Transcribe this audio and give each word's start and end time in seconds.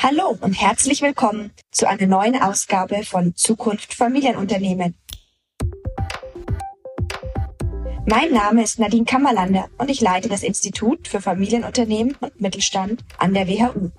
Hallo 0.00 0.38
und 0.40 0.52
herzlich 0.52 1.02
willkommen 1.02 1.50
zu 1.72 1.88
einer 1.88 2.06
neuen 2.06 2.40
Ausgabe 2.40 3.02
von 3.02 3.34
Zukunft 3.34 3.94
Familienunternehmen. 3.94 4.94
Mein 8.06 8.30
Name 8.30 8.62
ist 8.62 8.78
Nadine 8.78 9.04
Kammerlander 9.04 9.68
und 9.76 9.90
ich 9.90 10.00
leite 10.00 10.28
das 10.28 10.44
Institut 10.44 11.08
für 11.08 11.20
Familienunternehmen 11.20 12.16
und 12.20 12.40
Mittelstand 12.40 13.04
an 13.18 13.34
der 13.34 13.48
WHU. 13.48 13.90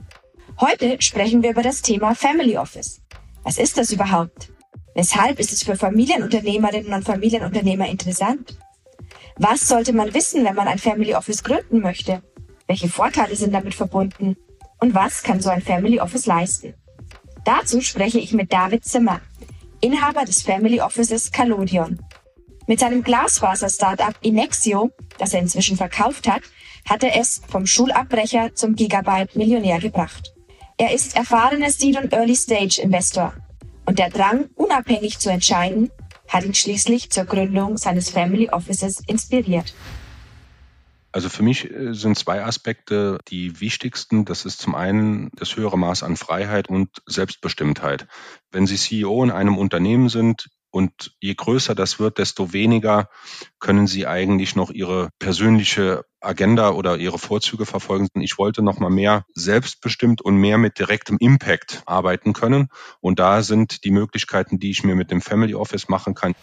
Heute 0.62 1.02
sprechen 1.02 1.44
wir 1.44 1.52
über 1.52 1.64
das 1.64 1.82
Thema 1.82 2.16
Family 2.16 2.58
Office. 2.58 3.02
Was 3.44 3.58
ist 3.58 3.78
das 3.78 3.92
überhaupt? 3.92 4.54
Weshalb 4.96 5.38
ist 5.38 5.52
es 5.52 5.64
für 5.64 5.76
Familienunternehmerinnen 5.76 6.94
und 6.94 7.04
Familienunternehmer 7.04 7.90
interessant? 7.90 8.58
Was 9.36 9.68
sollte 9.68 9.92
man 9.92 10.14
wissen, 10.14 10.46
wenn 10.46 10.56
man 10.56 10.70
ein 10.70 10.80
Family 10.80 11.14
Office 11.14 11.44
gründen 11.44 11.82
möchte? 11.82 12.24
Welche 12.68 12.88
Vorteile 12.88 13.36
sind 13.36 13.54
damit 13.54 13.76
verbunden? 13.76 14.38
Und 14.80 14.94
was 14.94 15.24
kann 15.24 15.42
so 15.42 15.50
ein 15.50 15.62
Family 15.62 16.00
Office 16.00 16.26
leisten? 16.26 16.74
Dazu 17.44 17.82
spreche 17.82 18.20
ich 18.20 18.34
mit 18.34 18.54
David 18.54 18.86
Zimmer, 18.86 19.22
Inhaber 19.82 20.26
des 20.26 20.42
Family 20.42 20.82
Offices 20.82 21.32
Calodion. 21.32 22.00
Mit 22.68 22.80
seinem 22.80 23.04
Glasfaser-Startup 23.04 24.14
Inexio, 24.22 24.92
das 25.18 25.34
er 25.34 25.42
inzwischen 25.42 25.76
verkauft 25.76 26.28
hat, 26.28 26.42
hat 26.88 27.04
er 27.04 27.20
es 27.20 27.42
vom 27.48 27.66
Schulabbrecher 27.66 28.56
zum 28.56 28.76
Gigabyte-Millionär 28.76 29.80
gebracht. 29.80 30.34
Er 30.78 30.94
ist 30.94 31.16
erfahrener 31.16 31.72
Seed- 31.72 32.02
und 32.02 32.14
Early-Stage-Investor. 32.14 33.34
Und 33.86 34.00
der 34.00 34.10
Drang, 34.10 34.50
unabhängig 34.56 35.20
zu 35.20 35.30
entscheiden, 35.30 35.92
hat 36.28 36.46
ihn 36.46 36.54
schließlich 36.54 37.10
zur 37.10 37.26
Gründung 37.26 37.78
seines 37.78 38.12
Family 38.12 38.50
Offices 38.50 39.02
inspiriert. 39.08 39.74
Also 41.12 41.30
für 41.30 41.44
mich 41.44 41.70
äh, 41.72 41.94
sind 41.94 42.18
zwei 42.18 42.44
Aspekte 42.44 43.20
die 43.28 43.60
wichtigsten. 43.60 44.26
Das 44.26 44.46
ist 44.46 44.62
zum 44.62 44.76
einen 44.76 45.32
das 45.36 45.56
höhere 45.56 45.78
Maß 45.78 46.04
an 46.04 46.18
Freiheit 46.18 46.70
und 46.70 46.90
Selbstbestimmtheit. 47.06 48.08
Wenn 48.52 48.68
Sie 48.68 48.78
CEO 48.78 49.24
in 49.24 49.32
einem 49.32 49.58
Unternehmen 49.58 50.10
sind, 50.10 50.50
und 50.72 51.16
je 51.20 51.34
größer 51.34 51.74
das 51.74 52.00
wird, 52.00 52.18
desto 52.18 52.54
weniger 52.54 53.10
können 53.60 53.88
Sie 53.88 54.06
eigentlich 54.06 54.56
noch 54.56 54.70
Ihre 54.70 55.10
persönliche 55.18 56.06
Agenda 56.22 56.72
oder 56.72 56.98
Ihre 56.98 57.18
Vorzüge 57.18 57.66
verfolgen. 57.66 58.08
Ich 58.22 58.38
wollte 58.38 58.62
noch 58.62 58.80
mal 58.80 58.90
mehr 58.90 59.26
selbstbestimmt 59.34 60.22
und 60.22 60.36
mehr 60.36 60.58
mit 60.58 60.78
direktem 60.78 61.18
Impact 61.20 61.82
arbeiten 61.86 62.34
können. 62.34 62.68
Und 63.00 63.20
da 63.20 63.42
sind 63.42 63.84
die 63.84 63.92
Möglichkeiten, 63.92 64.60
die 64.60 64.70
ich 64.70 64.84
mir 64.84 64.96
mit 64.96 65.12
dem 65.12 65.22
Family 65.22 65.56
Office 65.56 65.90
machen 65.90 66.14
kann. 66.14 66.36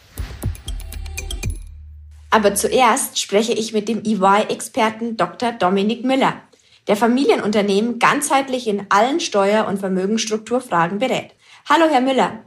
Aber 2.31 2.55
zuerst 2.55 3.19
spreche 3.19 3.53
ich 3.53 3.73
mit 3.73 3.89
dem 3.89 4.03
EY-Experten 4.05 5.17
Dr. 5.17 5.53
Dominik 5.53 6.05
Müller, 6.05 6.41
der 6.89 6.97
Familienunternehmen 6.97 7.99
ganzheitlich 7.99 8.67
in 8.67 8.87
allen 8.89 9.21
Steuer- 9.21 9.67
und 9.67 9.79
Vermögensstrukturfragen 9.79 10.99
berät. 10.99 11.33
Hallo, 11.69 11.87
Herr 11.91 12.01
Müller. 12.01 12.43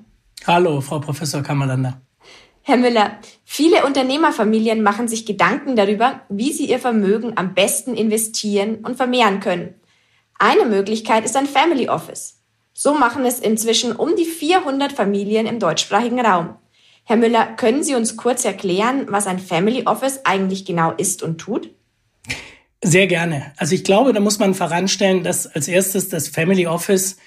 Hallo, 0.47 0.81
Frau 0.81 0.99
Professor 0.99 1.41
Kammerlander. 1.44 2.02
Herr 2.61 2.77
Müller, 2.77 3.17
viele 3.45 3.86
Unternehmerfamilien 3.86 4.83
machen 4.83 5.08
sich 5.08 5.25
Gedanken 5.25 5.75
darüber, 5.75 6.21
wie 6.30 6.53
sie 6.53 6.69
ihr 6.69 6.80
Vermögen 6.80 7.33
am 7.36 7.53
besten 7.53 7.95
investieren 7.95 8.75
und 8.83 8.95
vermehren 8.95 9.39
können. 9.39 9.73
Eine 10.38 10.66
Möglichkeit 10.66 11.25
ist 11.25 11.36
ein 11.36 11.47
Family 11.47 11.89
Office. 11.89 12.41
So 12.73 12.93
machen 12.93 13.25
es 13.25 13.39
inzwischen 13.39 13.93
um 13.93 14.16
die 14.16 14.25
400 14.25 14.93
Familien 14.93 15.47
im 15.47 15.59
deutschsprachigen 15.59 16.21
Raum. 16.21 16.55
Herr 17.03 17.17
Müller, 17.17 17.45
können 17.55 17.83
Sie 17.83 17.95
uns 17.95 18.17
kurz 18.17 18.45
erklären, 18.45 19.08
was 19.09 19.28
ein 19.28 19.39
Family 19.39 19.83
Office 19.86 20.22
eigentlich 20.25 20.66
genau 20.66 20.92
ist 20.92 21.23
und 21.23 21.39
tut? 21.39 21.72
Sehr 22.83 23.08
gerne. 23.08 23.52
Also 23.58 23.75
ich 23.75 23.83
glaube, 23.83 24.14
da 24.14 24.19
muss 24.19 24.39
man 24.39 24.53
voranstellen, 24.53 25.23
dass 25.23 25.47
als 25.47 25.67
erstes 25.67 26.09
das 26.09 26.30
Family 26.30 26.67
Office 26.67 27.17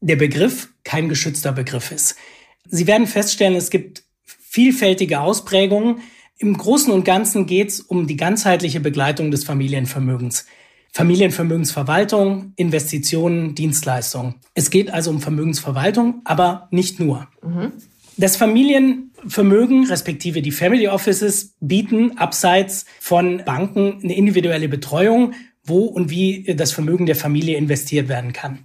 der 0.00 0.16
Begriff 0.16 0.68
kein 0.84 1.08
geschützter 1.08 1.52
Begriff 1.52 1.90
ist. 1.90 2.16
Sie 2.64 2.86
werden 2.86 3.06
feststellen, 3.06 3.56
es 3.56 3.70
gibt 3.70 4.04
vielfältige 4.24 5.20
Ausprägungen. 5.20 6.02
Im 6.38 6.56
Großen 6.56 6.92
und 6.92 7.04
Ganzen 7.04 7.46
geht 7.46 7.70
es 7.70 7.80
um 7.80 8.06
die 8.06 8.16
ganzheitliche 8.16 8.78
Begleitung 8.78 9.30
des 9.30 9.42
Familienvermögens. 9.44 10.46
Familienvermögensverwaltung, 10.92 12.52
Investitionen, 12.56 13.54
Dienstleistungen. 13.54 14.36
Es 14.54 14.70
geht 14.70 14.90
also 14.90 15.10
um 15.10 15.20
Vermögensverwaltung, 15.20 16.22
aber 16.24 16.68
nicht 16.70 17.00
nur. 17.00 17.28
Mhm. 17.42 17.72
Das 18.20 18.36
Familienvermögen, 18.36 19.86
respektive 19.86 20.42
die 20.42 20.50
Family 20.50 20.88
Offices, 20.88 21.54
bieten 21.60 22.18
abseits 22.18 22.84
von 22.98 23.44
Banken 23.44 24.00
eine 24.02 24.16
individuelle 24.16 24.68
Betreuung, 24.68 25.34
wo 25.62 25.84
und 25.84 26.10
wie 26.10 26.52
das 26.56 26.72
Vermögen 26.72 27.06
der 27.06 27.14
Familie 27.14 27.56
investiert 27.56 28.08
werden 28.08 28.32
kann. 28.32 28.64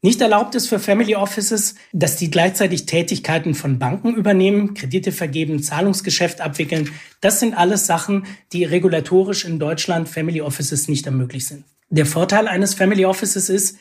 Nicht 0.00 0.22
erlaubt 0.22 0.54
ist 0.54 0.68
für 0.68 0.78
Family 0.78 1.16
Offices, 1.16 1.74
dass 1.92 2.16
die 2.16 2.30
gleichzeitig 2.30 2.86
Tätigkeiten 2.86 3.54
von 3.54 3.78
Banken 3.78 4.14
übernehmen, 4.14 4.72
Kredite 4.72 5.12
vergeben, 5.12 5.62
Zahlungsgeschäft 5.62 6.40
abwickeln. 6.40 6.90
Das 7.20 7.40
sind 7.40 7.52
alles 7.52 7.86
Sachen, 7.86 8.24
die 8.54 8.64
regulatorisch 8.64 9.44
in 9.44 9.58
Deutschland 9.58 10.08
Family 10.08 10.40
Offices 10.40 10.88
nicht 10.88 11.04
ermöglicht 11.04 11.48
sind. 11.48 11.64
Der 11.90 12.06
Vorteil 12.06 12.48
eines 12.48 12.72
Family 12.72 13.04
Offices 13.04 13.50
ist, 13.50 13.76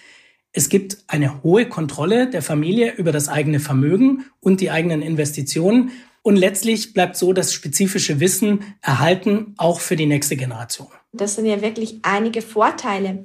es 0.54 0.70
gibt 0.70 0.98
eine 1.08 1.42
hohe 1.42 1.68
Kontrolle 1.68 2.30
der 2.30 2.44
Familie 2.44 2.94
über 2.94 3.12
das 3.12 3.28
eigene 3.28 3.60
Vermögen 3.60 4.26
und 4.40 4.62
die 4.62 4.70
eigenen 4.70 5.02
Investitionen. 5.02 5.92
Und 6.22 6.36
letztlich 6.36 6.94
bleibt 6.94 7.18
so 7.18 7.34
das 7.34 7.52
spezifische 7.52 8.20
Wissen 8.20 8.64
erhalten, 8.82 9.56
auch 9.58 9.80
für 9.80 9.96
die 9.96 10.06
nächste 10.06 10.38
Generation. 10.38 10.88
Das 11.12 11.36
sind 11.36 11.48
ja 11.48 11.62
wirklich 11.62 12.00
einige 12.04 12.44
Vorteile. 12.44 13.24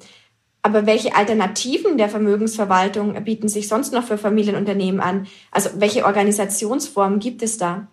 Aber 0.62 0.86
welche 0.86 1.14
Alternativen 1.14 1.98
der 1.98 2.08
Vermögensverwaltung 2.08 3.22
bieten 3.24 3.48
sich 3.48 3.68
sonst 3.68 3.92
noch 3.92 4.04
für 4.04 4.18
Familienunternehmen 4.18 5.00
an? 5.00 5.26
Also 5.50 5.70
welche 5.76 6.06
Organisationsformen 6.06 7.20
gibt 7.20 7.42
es 7.42 7.58
da? 7.58 7.88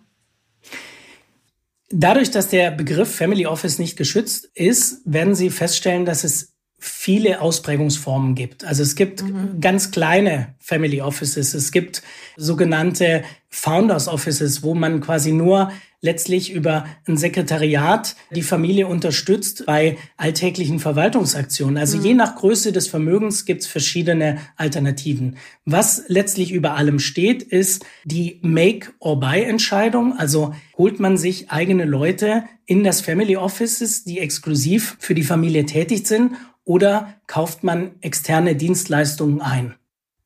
Dadurch, 1.90 2.30
dass 2.30 2.48
der 2.48 2.72
Begriff 2.72 3.14
Family 3.14 3.46
Office 3.46 3.78
nicht 3.78 3.96
geschützt 3.96 4.50
ist, 4.54 5.02
werden 5.04 5.34
Sie 5.34 5.50
feststellen, 5.50 6.04
dass 6.04 6.24
es 6.24 6.55
viele 6.78 7.40
Ausprägungsformen 7.40 8.34
gibt. 8.34 8.64
Also 8.64 8.82
es 8.82 8.96
gibt 8.96 9.22
mhm. 9.22 9.60
ganz 9.60 9.90
kleine 9.90 10.54
Family 10.58 11.00
Offices, 11.00 11.54
es 11.54 11.72
gibt 11.72 12.02
sogenannte 12.36 13.24
Founders 13.48 14.08
Offices, 14.08 14.62
wo 14.62 14.74
man 14.74 15.00
quasi 15.00 15.32
nur 15.32 15.70
letztlich 16.02 16.52
über 16.52 16.86
ein 17.08 17.16
Sekretariat 17.16 18.14
die 18.30 18.42
Familie 18.42 18.86
unterstützt 18.86 19.64
bei 19.66 19.96
alltäglichen 20.18 20.78
Verwaltungsaktionen. 20.78 21.78
Also 21.78 21.96
mhm. 21.96 22.04
je 22.04 22.14
nach 22.14 22.36
Größe 22.36 22.72
des 22.72 22.88
Vermögens 22.88 23.46
gibt 23.46 23.62
es 23.62 23.66
verschiedene 23.66 24.38
Alternativen. 24.56 25.38
Was 25.64 26.04
letztlich 26.08 26.52
über 26.52 26.74
allem 26.74 26.98
steht, 26.98 27.42
ist 27.42 27.84
die 28.04 28.38
Make-or-Buy-Entscheidung. 28.42 30.16
Also 30.18 30.54
holt 30.76 31.00
man 31.00 31.16
sich 31.16 31.50
eigene 31.50 31.86
Leute 31.86 32.44
in 32.66 32.84
das 32.84 33.00
Family 33.00 33.36
Offices, 33.36 34.04
die 34.04 34.18
exklusiv 34.18 34.96
für 35.00 35.14
die 35.14 35.22
Familie 35.22 35.64
tätig 35.64 36.06
sind 36.06 36.32
oder 36.66 37.14
kauft 37.26 37.64
man 37.64 37.92
externe 38.02 38.54
Dienstleistungen 38.54 39.40
ein? 39.40 39.74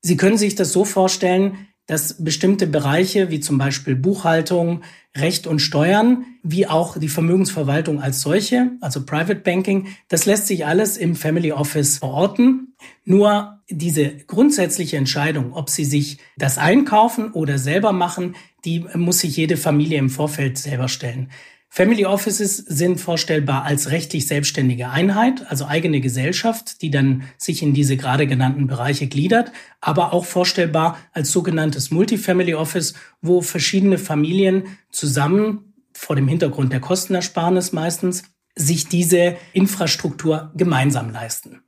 Sie 0.01 0.17
können 0.17 0.39
sich 0.39 0.57
das 0.57 0.73
so 0.73 0.85
vorstellen, 0.85 1.69
dass 1.87 2.23
bestimmte 2.23 2.67
Bereiche 2.67 3.31
wie 3.31 3.41
zum 3.41 3.59
Beispiel 3.59 3.97
Buchhaltung, 3.97 4.83
Recht 5.17 5.49
und 5.49 5.59
Steuern, 5.59 6.25
wie 6.45 6.69
auch 6.69 6.97
die 6.97 7.09
Vermögensverwaltung 7.09 8.01
als 8.01 8.21
solche, 8.21 8.71
also 8.81 9.05
Private 9.05 9.41
Banking, 9.41 9.89
das 10.09 10.25
lässt 10.25 10.47
sich 10.47 10.65
alles 10.65 10.97
im 10.97 11.17
Family 11.17 11.51
Office 11.51 11.99
verorten. 11.99 12.77
Nur 13.05 13.61
diese 13.69 14.09
grundsätzliche 14.09 14.97
Entscheidung, 14.97 15.53
ob 15.53 15.69
sie 15.69 15.85
sich 15.85 16.19
das 16.37 16.59
einkaufen 16.59 17.33
oder 17.33 17.59
selber 17.59 17.91
machen, 17.91 18.37
die 18.65 18.85
muss 18.95 19.19
sich 19.19 19.37
jede 19.37 19.57
Familie 19.57 19.99
im 19.99 20.11
Vorfeld 20.11 20.59
selber 20.59 20.87
stellen. 20.87 21.31
Family 21.73 22.05
Offices 22.05 22.57
sind 22.57 23.01
vorstellbar 23.01 23.63
als 23.63 23.93
rechtlich 23.93 24.27
selbstständige 24.27 24.91
Einheit, 24.91 25.49
also 25.49 25.67
eigene 25.67 26.01
Gesellschaft, 26.01 26.83
die 26.83 26.91
dann 26.91 27.23
sich 27.39 27.63
in 27.63 27.75
diese 27.75 27.97
gerade 27.97 28.27
genannten 28.27 28.67
Bereiche 28.67 29.07
gliedert, 29.07 29.53
aber 29.81 30.13
auch 30.13 30.25
vorstellbar 30.25 30.99
als 31.13 31.31
sogenanntes 31.31 31.93
Multifamily 31.93 32.55
Office, 32.55 32.95
wo 33.23 33.41
verschiedene 33.41 33.99
Familien 33.99 34.65
zusammen 34.91 35.73
vor 35.93 36.17
dem 36.17 36.27
Hintergrund 36.27 36.73
der 36.73 36.81
Kostenersparnis 36.81 37.71
meistens 37.71 38.25
sich 38.57 38.89
diese 38.89 39.37
Infrastruktur 39.53 40.51
gemeinsam 40.57 41.11
leisten. 41.11 41.63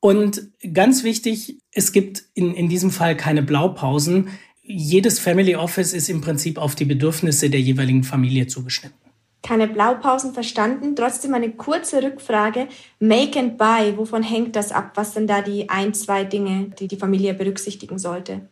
Und 0.00 0.48
ganz 0.72 1.04
wichtig, 1.04 1.58
es 1.72 1.92
gibt 1.92 2.24
in, 2.32 2.54
in 2.54 2.70
diesem 2.70 2.90
Fall 2.90 3.18
keine 3.18 3.42
Blaupausen. 3.42 4.28
Jedes 4.62 5.18
Family 5.18 5.56
Office 5.56 5.92
ist 5.92 6.08
im 6.08 6.22
Prinzip 6.22 6.56
auf 6.56 6.74
die 6.74 6.86
Bedürfnisse 6.86 7.50
der 7.50 7.60
jeweiligen 7.60 8.02
Familie 8.02 8.46
zugeschnitten 8.46 9.01
keine 9.42 9.66
Blaupausen 9.68 10.32
verstanden. 10.32 10.94
Trotzdem 10.96 11.34
eine 11.34 11.50
kurze 11.50 12.02
Rückfrage. 12.02 12.68
Make 13.00 13.38
and 13.38 13.58
Buy, 13.58 13.96
wovon 13.96 14.22
hängt 14.22 14.56
das 14.56 14.72
ab? 14.72 14.92
Was 14.94 15.14
sind 15.14 15.28
da 15.28 15.42
die 15.42 15.68
ein, 15.68 15.94
zwei 15.94 16.24
Dinge, 16.24 16.70
die 16.78 16.88
die 16.88 16.96
Familie 16.96 17.34
berücksichtigen 17.34 17.98
sollte? 17.98 18.48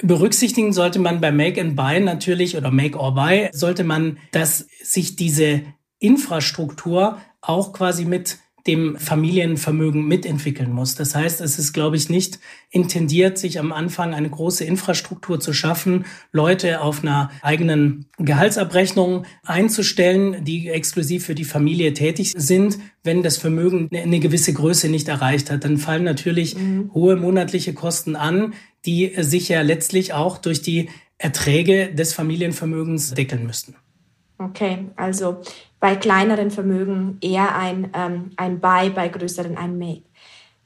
Berücksichtigen 0.00 0.72
sollte 0.72 1.00
man 1.00 1.20
bei 1.20 1.32
Make 1.32 1.60
and 1.60 1.74
Buy 1.74 1.98
natürlich 1.98 2.56
oder 2.56 2.70
Make 2.70 2.96
or 2.96 3.14
Buy, 3.14 3.48
sollte 3.52 3.82
man, 3.82 4.18
dass 4.30 4.68
sich 4.80 5.16
diese 5.16 5.62
Infrastruktur 5.98 7.20
auch 7.40 7.72
quasi 7.72 8.04
mit 8.04 8.38
dem 8.68 8.96
Familienvermögen 8.96 10.06
mitentwickeln 10.06 10.70
muss. 10.70 10.94
Das 10.94 11.14
heißt, 11.14 11.40
es 11.40 11.58
ist, 11.58 11.72
glaube 11.72 11.96
ich, 11.96 12.10
nicht 12.10 12.38
intendiert, 12.70 13.38
sich 13.38 13.58
am 13.58 13.72
Anfang 13.72 14.14
eine 14.14 14.28
große 14.28 14.62
Infrastruktur 14.62 15.40
zu 15.40 15.54
schaffen, 15.54 16.04
Leute 16.32 16.82
auf 16.82 17.02
einer 17.02 17.30
eigenen 17.40 18.06
Gehaltsabrechnung 18.18 19.24
einzustellen, 19.42 20.44
die 20.44 20.68
exklusiv 20.68 21.24
für 21.24 21.34
die 21.34 21.44
Familie 21.44 21.94
tätig 21.94 22.34
sind. 22.36 22.78
Wenn 23.02 23.22
das 23.22 23.38
Vermögen 23.38 23.88
eine 23.92 24.20
gewisse 24.20 24.52
Größe 24.52 24.90
nicht 24.90 25.08
erreicht 25.08 25.50
hat, 25.50 25.64
dann 25.64 25.78
fallen 25.78 26.04
natürlich 26.04 26.54
mhm. 26.54 26.90
hohe 26.92 27.16
monatliche 27.16 27.72
Kosten 27.72 28.16
an, 28.16 28.52
die 28.84 29.14
sich 29.22 29.48
ja 29.48 29.62
letztlich 29.62 30.12
auch 30.12 30.36
durch 30.36 30.60
die 30.60 30.90
Erträge 31.16 31.94
des 31.94 32.12
Familienvermögens 32.12 33.14
deckeln 33.14 33.46
müssten. 33.46 33.74
Okay, 34.38 34.86
also 34.94 35.40
bei 35.80 35.96
kleineren 35.96 36.50
Vermögen 36.50 37.18
eher 37.20 37.56
ein, 37.56 37.90
ähm, 37.94 38.30
ein 38.36 38.60
Buy, 38.60 38.90
bei 38.90 39.08
größeren 39.08 39.56
ein 39.56 39.78
Make. 39.78 40.02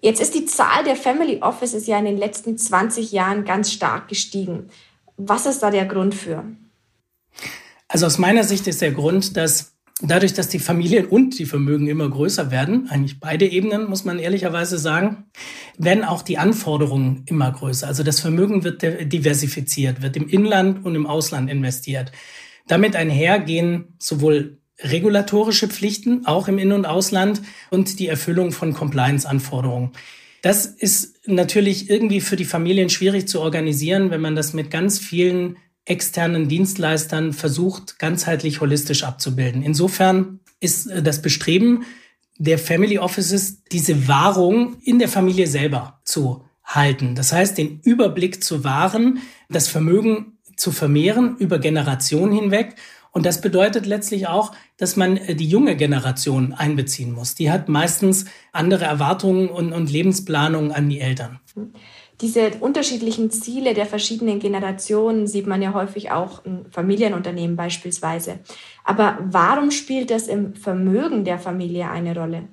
Jetzt 0.00 0.20
ist 0.20 0.34
die 0.34 0.46
Zahl 0.46 0.84
der 0.84 0.96
Family 0.96 1.38
Offices 1.42 1.86
ja 1.86 1.98
in 1.98 2.04
den 2.04 2.18
letzten 2.18 2.58
20 2.58 3.12
Jahren 3.12 3.44
ganz 3.44 3.72
stark 3.72 4.08
gestiegen. 4.08 4.68
Was 5.16 5.46
ist 5.46 5.62
da 5.62 5.70
der 5.70 5.86
Grund 5.86 6.14
für? 6.14 6.44
Also 7.86 8.06
aus 8.06 8.18
meiner 8.18 8.42
Sicht 8.42 8.66
ist 8.66 8.80
der 8.80 8.92
Grund, 8.92 9.36
dass 9.36 9.74
dadurch, 10.00 10.34
dass 10.34 10.48
die 10.48 10.58
Familien 10.58 11.06
und 11.06 11.38
die 11.38 11.46
Vermögen 11.46 11.86
immer 11.86 12.08
größer 12.08 12.50
werden, 12.50 12.88
eigentlich 12.90 13.20
beide 13.20 13.46
Ebenen, 13.46 13.88
muss 13.88 14.04
man 14.04 14.18
ehrlicherweise 14.18 14.78
sagen, 14.78 15.26
werden 15.78 16.04
auch 16.04 16.22
die 16.22 16.38
Anforderungen 16.38 17.24
immer 17.26 17.52
größer. 17.52 17.86
Also 17.86 18.02
das 18.02 18.18
Vermögen 18.18 18.64
wird 18.64 18.82
diversifiziert, 18.82 20.02
wird 20.02 20.16
im 20.16 20.28
Inland 20.28 20.84
und 20.84 20.94
im 20.94 21.06
Ausland 21.06 21.50
investiert. 21.50 22.10
Damit 22.66 22.96
einhergehen 22.96 23.94
sowohl 23.98 24.58
regulatorische 24.82 25.68
Pflichten, 25.68 26.26
auch 26.26 26.48
im 26.48 26.58
In- 26.58 26.72
und 26.72 26.86
Ausland, 26.86 27.42
und 27.70 27.98
die 27.98 28.08
Erfüllung 28.08 28.52
von 28.52 28.74
Compliance-Anforderungen. 28.74 29.92
Das 30.42 30.66
ist 30.66 31.26
natürlich 31.26 31.88
irgendwie 31.88 32.20
für 32.20 32.36
die 32.36 32.44
Familien 32.44 32.90
schwierig 32.90 33.28
zu 33.28 33.40
organisieren, 33.40 34.10
wenn 34.10 34.20
man 34.20 34.34
das 34.34 34.52
mit 34.52 34.70
ganz 34.70 34.98
vielen 34.98 35.56
externen 35.84 36.48
Dienstleistern 36.48 37.32
versucht, 37.32 37.98
ganzheitlich 37.98 38.60
holistisch 38.60 39.04
abzubilden. 39.04 39.62
Insofern 39.62 40.40
ist 40.60 40.88
äh, 40.88 41.02
das 41.02 41.22
Bestreben 41.22 41.84
der 42.38 42.58
Family 42.58 42.98
Offices, 42.98 43.62
diese 43.70 44.08
Wahrung 44.08 44.76
in 44.82 44.98
der 44.98 45.08
Familie 45.08 45.46
selber 45.46 46.00
zu 46.04 46.44
halten. 46.64 47.14
Das 47.14 47.32
heißt, 47.32 47.58
den 47.58 47.80
Überblick 47.84 48.42
zu 48.42 48.64
wahren, 48.64 49.20
das 49.48 49.68
Vermögen 49.68 50.38
zu 50.56 50.72
vermehren 50.72 51.36
über 51.38 51.58
Generationen 51.58 52.32
hinweg. 52.32 52.76
Und 53.12 53.26
das 53.26 53.42
bedeutet 53.42 53.84
letztlich 53.84 54.26
auch, 54.26 54.52
dass 54.78 54.96
man 54.96 55.18
äh, 55.18 55.34
die 55.34 55.46
junge 55.46 55.76
Generation 55.76 56.54
einbeziehen 56.54 57.12
muss. 57.12 57.34
Die 57.34 57.50
hat 57.50 57.68
meistens 57.68 58.24
andere 58.52 58.84
Erwartungen 58.84 59.48
und, 59.48 59.72
und 59.72 59.90
Lebensplanungen 59.90 60.72
an 60.72 60.88
die 60.88 61.00
Eltern. 61.00 61.38
Diese 62.20 62.52
unterschiedlichen 62.60 63.30
Ziele 63.30 63.74
der 63.74 63.86
verschiedenen 63.86 64.38
Generationen 64.38 65.26
sieht 65.26 65.46
man 65.46 65.60
ja 65.60 65.74
häufig 65.74 66.10
auch 66.10 66.44
in 66.44 66.66
Familienunternehmen 66.70 67.56
beispielsweise. 67.56 68.38
Aber 68.84 69.18
warum 69.20 69.70
spielt 69.70 70.10
das 70.10 70.28
im 70.28 70.54
Vermögen 70.54 71.24
der 71.24 71.38
Familie 71.38 71.90
eine 71.90 72.16
Rolle? 72.16 72.48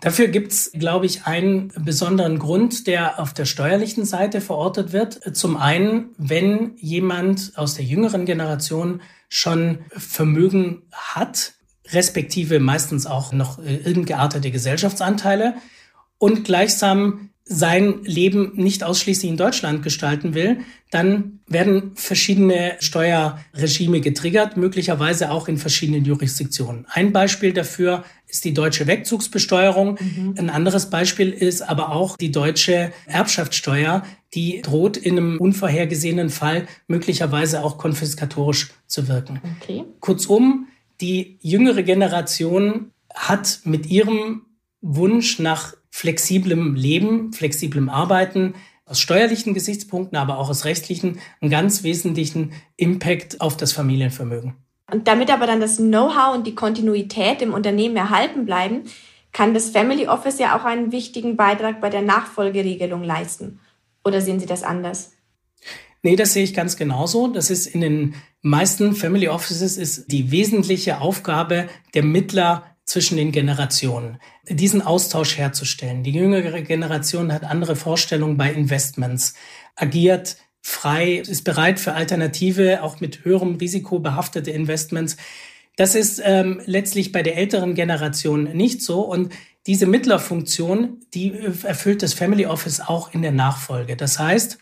Dafür 0.00 0.28
gibt's, 0.28 0.70
glaube 0.72 1.06
ich, 1.06 1.24
einen 1.24 1.72
besonderen 1.76 2.38
Grund, 2.38 2.86
der 2.86 3.18
auf 3.18 3.34
der 3.34 3.46
steuerlichen 3.46 4.04
Seite 4.04 4.40
verortet 4.40 4.92
wird. 4.92 5.36
Zum 5.36 5.56
einen, 5.56 6.10
wenn 6.18 6.76
jemand 6.76 7.52
aus 7.56 7.74
der 7.74 7.84
jüngeren 7.84 8.24
Generation 8.24 9.02
schon 9.28 9.80
Vermögen 9.90 10.82
hat, 10.92 11.54
respektive 11.90 12.60
meistens 12.60 13.06
auch 13.06 13.32
noch 13.32 13.58
äh, 13.58 13.76
irgendeartete 13.76 14.50
Gesellschaftsanteile 14.50 15.54
und 16.18 16.44
gleichsam 16.44 17.30
sein 17.48 18.04
Leben 18.04 18.52
nicht 18.56 18.84
ausschließlich 18.84 19.30
in 19.30 19.38
Deutschland 19.38 19.82
gestalten 19.82 20.34
will, 20.34 20.58
dann 20.90 21.40
werden 21.46 21.92
verschiedene 21.94 22.76
Steuerregime 22.78 24.00
getriggert, 24.00 24.56
möglicherweise 24.58 25.30
auch 25.30 25.48
in 25.48 25.56
verschiedenen 25.56 26.04
Jurisdiktionen. 26.04 26.86
Ein 26.90 27.12
Beispiel 27.12 27.54
dafür 27.54 28.04
ist 28.26 28.44
die 28.44 28.52
deutsche 28.52 28.86
Wegzugsbesteuerung. 28.86 29.98
Mhm. 29.98 30.34
Ein 30.36 30.50
anderes 30.50 30.90
Beispiel 30.90 31.30
ist 31.30 31.62
aber 31.62 31.92
auch 31.92 32.18
die 32.18 32.30
deutsche 32.30 32.92
Erbschaftssteuer, 33.06 34.04
die 34.34 34.60
droht 34.60 34.98
in 34.98 35.16
einem 35.16 35.38
unvorhergesehenen 35.38 36.28
Fall 36.28 36.68
möglicherweise 36.86 37.64
auch 37.64 37.78
konfiskatorisch 37.78 38.70
zu 38.86 39.08
wirken. 39.08 39.40
Okay. 39.62 39.84
Kurzum, 40.00 40.68
die 41.00 41.38
jüngere 41.40 41.82
Generation 41.82 42.90
hat 43.14 43.60
mit 43.64 43.86
ihrem 43.86 44.42
Wunsch 44.82 45.38
nach 45.38 45.74
flexiblem 45.98 46.76
Leben, 46.76 47.32
flexiblem 47.32 47.88
Arbeiten, 47.88 48.54
aus 48.84 49.00
steuerlichen 49.00 49.52
Gesichtspunkten, 49.52 50.16
aber 50.16 50.38
auch 50.38 50.48
aus 50.48 50.64
rechtlichen, 50.64 51.18
einen 51.40 51.50
ganz 51.50 51.82
wesentlichen 51.82 52.52
Impact 52.76 53.40
auf 53.40 53.56
das 53.56 53.72
Familienvermögen. 53.72 54.54
Und 54.90 55.08
damit 55.08 55.28
aber 55.32 55.48
dann 55.48 55.60
das 55.60 55.78
Know-how 55.78 56.36
und 56.36 56.46
die 56.46 56.54
Kontinuität 56.54 57.42
im 57.42 57.52
Unternehmen 57.52 57.96
erhalten 57.96 58.46
bleiben, 58.46 58.84
kann 59.32 59.54
das 59.54 59.70
Family 59.70 60.06
Office 60.06 60.38
ja 60.38 60.56
auch 60.56 60.64
einen 60.64 60.92
wichtigen 60.92 61.36
Beitrag 61.36 61.80
bei 61.80 61.90
der 61.90 62.02
Nachfolgeregelung 62.02 63.02
leisten. 63.02 63.58
Oder 64.04 64.20
sehen 64.20 64.38
Sie 64.38 64.46
das 64.46 64.62
anders? 64.62 65.10
Nee, 66.04 66.14
das 66.14 66.32
sehe 66.32 66.44
ich 66.44 66.54
ganz 66.54 66.76
genauso. 66.76 67.26
Das 67.26 67.50
ist 67.50 67.66
in 67.66 67.80
den 67.80 68.14
meisten 68.40 68.94
Family 68.94 69.28
Offices 69.28 69.76
ist 69.76 70.12
die 70.12 70.30
wesentliche 70.30 71.00
Aufgabe 71.00 71.68
der 71.94 72.04
Mittler 72.04 72.77
zwischen 72.88 73.18
den 73.18 73.32
Generationen, 73.32 74.18
diesen 74.48 74.80
Austausch 74.80 75.36
herzustellen. 75.36 76.02
Die 76.02 76.10
jüngere 76.10 76.62
Generation 76.62 77.32
hat 77.32 77.44
andere 77.44 77.76
Vorstellungen 77.76 78.38
bei 78.38 78.50
Investments, 78.50 79.34
agiert 79.76 80.38
frei, 80.62 81.16
ist 81.16 81.44
bereit 81.44 81.78
für 81.80 81.92
Alternative, 81.92 82.82
auch 82.82 83.00
mit 83.00 83.26
höherem 83.26 83.56
Risiko 83.56 83.98
behaftete 83.98 84.52
Investments. 84.52 85.18
Das 85.76 85.94
ist 85.94 86.22
ähm, 86.24 86.62
letztlich 86.64 87.12
bei 87.12 87.22
der 87.22 87.36
älteren 87.36 87.74
Generation 87.74 88.44
nicht 88.44 88.80
so. 88.80 89.02
Und 89.02 89.34
diese 89.66 89.86
Mittlerfunktion, 89.86 91.00
die 91.14 91.32
erfüllt 91.62 92.02
das 92.02 92.14
Family 92.14 92.46
Office 92.46 92.80
auch 92.80 93.12
in 93.12 93.22
der 93.22 93.32
Nachfolge. 93.32 93.96
Das 93.96 94.18
heißt, 94.18 94.58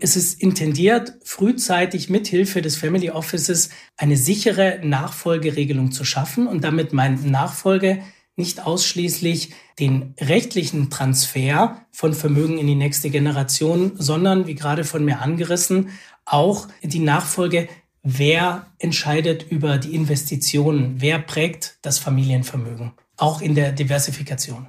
es 0.00 0.16
ist 0.16 0.42
intendiert, 0.42 1.14
frühzeitig 1.24 2.10
mithilfe 2.10 2.62
des 2.62 2.76
Family 2.76 3.10
Offices 3.10 3.70
eine 3.96 4.16
sichere 4.16 4.80
Nachfolgeregelung 4.82 5.92
zu 5.92 6.04
schaffen 6.04 6.46
und 6.46 6.64
damit 6.64 6.92
meint 6.92 7.24
Nachfolge 7.24 8.02
nicht 8.36 8.64
ausschließlich 8.64 9.52
den 9.78 10.14
rechtlichen 10.20 10.90
Transfer 10.90 11.86
von 11.90 12.14
Vermögen 12.14 12.58
in 12.58 12.66
die 12.66 12.74
nächste 12.74 13.10
Generation, 13.10 13.92
sondern, 13.96 14.46
wie 14.46 14.54
gerade 14.54 14.84
von 14.84 15.04
mir 15.04 15.20
angerissen, 15.20 15.90
auch 16.24 16.68
die 16.82 16.98
Nachfolge, 16.98 17.68
wer 18.02 18.66
entscheidet 18.78 19.50
über 19.50 19.78
die 19.78 19.94
Investitionen, 19.94 20.96
wer 20.98 21.18
prägt 21.18 21.78
das 21.82 21.98
Familienvermögen, 21.98 22.92
auch 23.22 23.40
in 23.40 23.54
der 23.54 23.72
Diversifikation. 23.72 24.66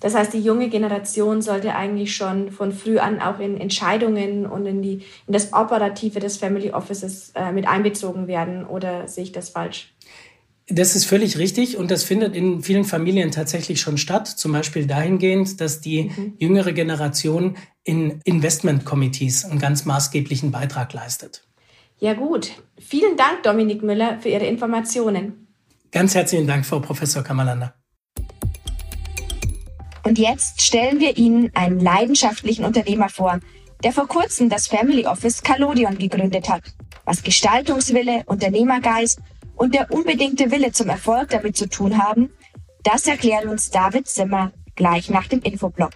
Das 0.00 0.14
heißt, 0.14 0.34
die 0.34 0.40
junge 0.40 0.68
Generation 0.68 1.40
sollte 1.40 1.74
eigentlich 1.74 2.14
schon 2.14 2.50
von 2.50 2.72
früh 2.72 2.98
an 2.98 3.20
auch 3.20 3.38
in 3.40 3.58
Entscheidungen 3.58 4.44
und 4.44 4.66
in, 4.66 4.82
die, 4.82 5.02
in 5.26 5.32
das 5.32 5.54
Operative 5.54 6.20
des 6.20 6.36
Family 6.36 6.70
Offices 6.72 7.32
äh, 7.34 7.50
mit 7.50 7.66
einbezogen 7.66 8.26
werden. 8.26 8.66
Oder 8.66 9.08
sehe 9.08 9.24
ich 9.24 9.32
das 9.32 9.48
falsch? 9.48 9.94
Das 10.66 10.96
ist 10.96 11.04
völlig 11.04 11.38
richtig 11.38 11.76
und 11.76 11.90
das 11.90 12.04
findet 12.04 12.34
in 12.34 12.62
vielen 12.62 12.84
Familien 12.84 13.30
tatsächlich 13.30 13.80
schon 13.80 13.96
statt. 13.96 14.28
Zum 14.28 14.52
Beispiel 14.52 14.86
dahingehend, 14.86 15.60
dass 15.60 15.80
die 15.80 16.04
mhm. 16.04 16.34
jüngere 16.38 16.72
Generation 16.72 17.56
in 17.84 18.20
Investment-Committees 18.24 19.46
einen 19.46 19.60
ganz 19.60 19.86
maßgeblichen 19.86 20.50
Beitrag 20.50 20.92
leistet. 20.92 21.46
Ja 22.00 22.12
gut. 22.12 22.50
Vielen 22.78 23.16
Dank, 23.16 23.44
Dominik 23.44 23.82
Müller, 23.82 24.18
für 24.20 24.28
Ihre 24.28 24.46
Informationen. 24.46 25.46
Ganz 25.90 26.14
herzlichen 26.14 26.46
Dank, 26.46 26.66
Frau 26.66 26.80
Professor 26.80 27.22
Kammerlander. 27.22 27.74
Und 30.04 30.18
jetzt 30.18 30.60
stellen 30.60 31.00
wir 31.00 31.16
Ihnen 31.16 31.50
einen 31.54 31.80
leidenschaftlichen 31.80 32.64
Unternehmer 32.64 33.08
vor, 33.08 33.40
der 33.82 33.92
vor 33.92 34.06
kurzem 34.06 34.50
das 34.50 34.66
Family 34.66 35.06
Office 35.06 35.42
Calodion 35.42 35.98
gegründet 35.98 36.48
hat, 36.48 36.62
was 37.04 37.22
Gestaltungswille, 37.22 38.22
Unternehmergeist 38.26 39.20
und 39.56 39.74
der 39.74 39.90
unbedingte 39.90 40.50
Wille 40.50 40.72
zum 40.72 40.90
Erfolg 40.90 41.30
damit 41.30 41.56
zu 41.56 41.68
tun 41.68 41.98
haben, 41.98 42.30
das 42.82 43.06
erklärt 43.06 43.46
uns 43.46 43.70
David 43.70 44.06
Zimmer 44.06 44.52
gleich 44.76 45.08
nach 45.08 45.26
dem 45.26 45.40
Infoblock. 45.40 45.92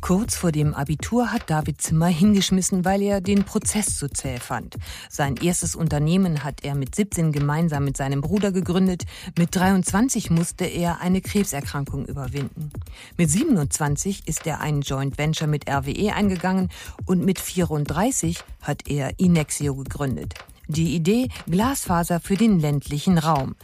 Kurz 0.00 0.34
vor 0.34 0.50
dem 0.50 0.72
Abitur 0.74 1.30
hat 1.30 1.50
David 1.50 1.80
Zimmer 1.82 2.06
hingeschmissen, 2.06 2.84
weil 2.84 3.02
er 3.02 3.20
den 3.20 3.44
Prozess 3.44 3.98
zu 3.98 4.08
zäh 4.08 4.38
fand. 4.38 4.76
Sein 5.10 5.36
erstes 5.36 5.76
Unternehmen 5.76 6.42
hat 6.42 6.64
er 6.64 6.74
mit 6.74 6.94
17 6.94 7.32
gemeinsam 7.32 7.84
mit 7.84 7.98
seinem 7.98 8.22
Bruder 8.22 8.50
gegründet. 8.50 9.04
Mit 9.38 9.54
23 9.54 10.30
musste 10.30 10.64
er 10.64 11.00
eine 11.00 11.20
Krebserkrankung 11.20 12.06
überwinden. 12.06 12.70
Mit 13.18 13.30
27 13.30 14.26
ist 14.26 14.46
er 14.46 14.60
ein 14.60 14.80
Joint 14.80 15.18
Venture 15.18 15.46
mit 15.46 15.68
RWE 15.68 16.14
eingegangen 16.14 16.70
und 17.04 17.24
mit 17.24 17.38
34 17.38 18.42
hat 18.62 18.88
er 18.88 19.18
Inexio 19.18 19.74
gegründet. 19.74 20.34
Die 20.70 20.94
Idee 20.94 21.26
Glasfaser 21.48 22.20
für 22.20 22.36
den 22.36 22.60
ländlichen 22.60 23.18
Raum. 23.18 23.56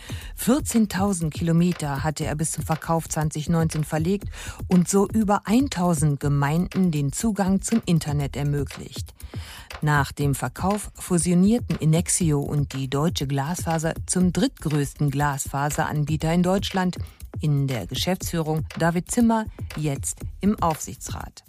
14.000 0.44 1.30
Kilometer 1.30 2.02
hatte 2.02 2.26
er 2.26 2.34
bis 2.34 2.50
zum 2.50 2.64
Verkauf 2.64 3.08
2019 3.08 3.84
verlegt 3.84 4.28
und 4.66 4.88
so 4.88 5.06
über 5.06 5.42
1.000 5.46 6.16
Gemeinden 6.16 6.90
den 6.90 7.12
Zugang 7.12 7.62
zum 7.62 7.80
Internet 7.86 8.34
ermöglicht. 8.34 9.14
Nach 9.82 10.10
dem 10.10 10.34
Verkauf 10.34 10.90
fusionierten 10.96 11.76
Inexio 11.76 12.40
und 12.40 12.72
die 12.72 12.90
Deutsche 12.90 13.28
Glasfaser 13.28 13.94
zum 14.06 14.32
drittgrößten 14.32 15.08
Glasfaseranbieter 15.08 16.34
in 16.34 16.42
Deutschland. 16.42 16.96
In 17.40 17.68
der 17.68 17.86
Geschäftsführung 17.86 18.66
David 18.80 19.12
Zimmer, 19.12 19.44
jetzt 19.76 20.22
im 20.40 20.60
Aufsichtsrat. 20.60 21.44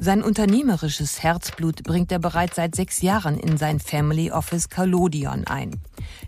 Sein 0.00 0.22
unternehmerisches 0.22 1.22
Herzblut 1.22 1.84
bringt 1.84 2.10
er 2.10 2.18
bereits 2.18 2.56
seit 2.56 2.74
sechs 2.74 3.00
Jahren 3.00 3.38
in 3.38 3.56
sein 3.56 3.78
Family 3.78 4.30
Office 4.32 4.68
Kalodion 4.68 5.46
ein. 5.46 5.80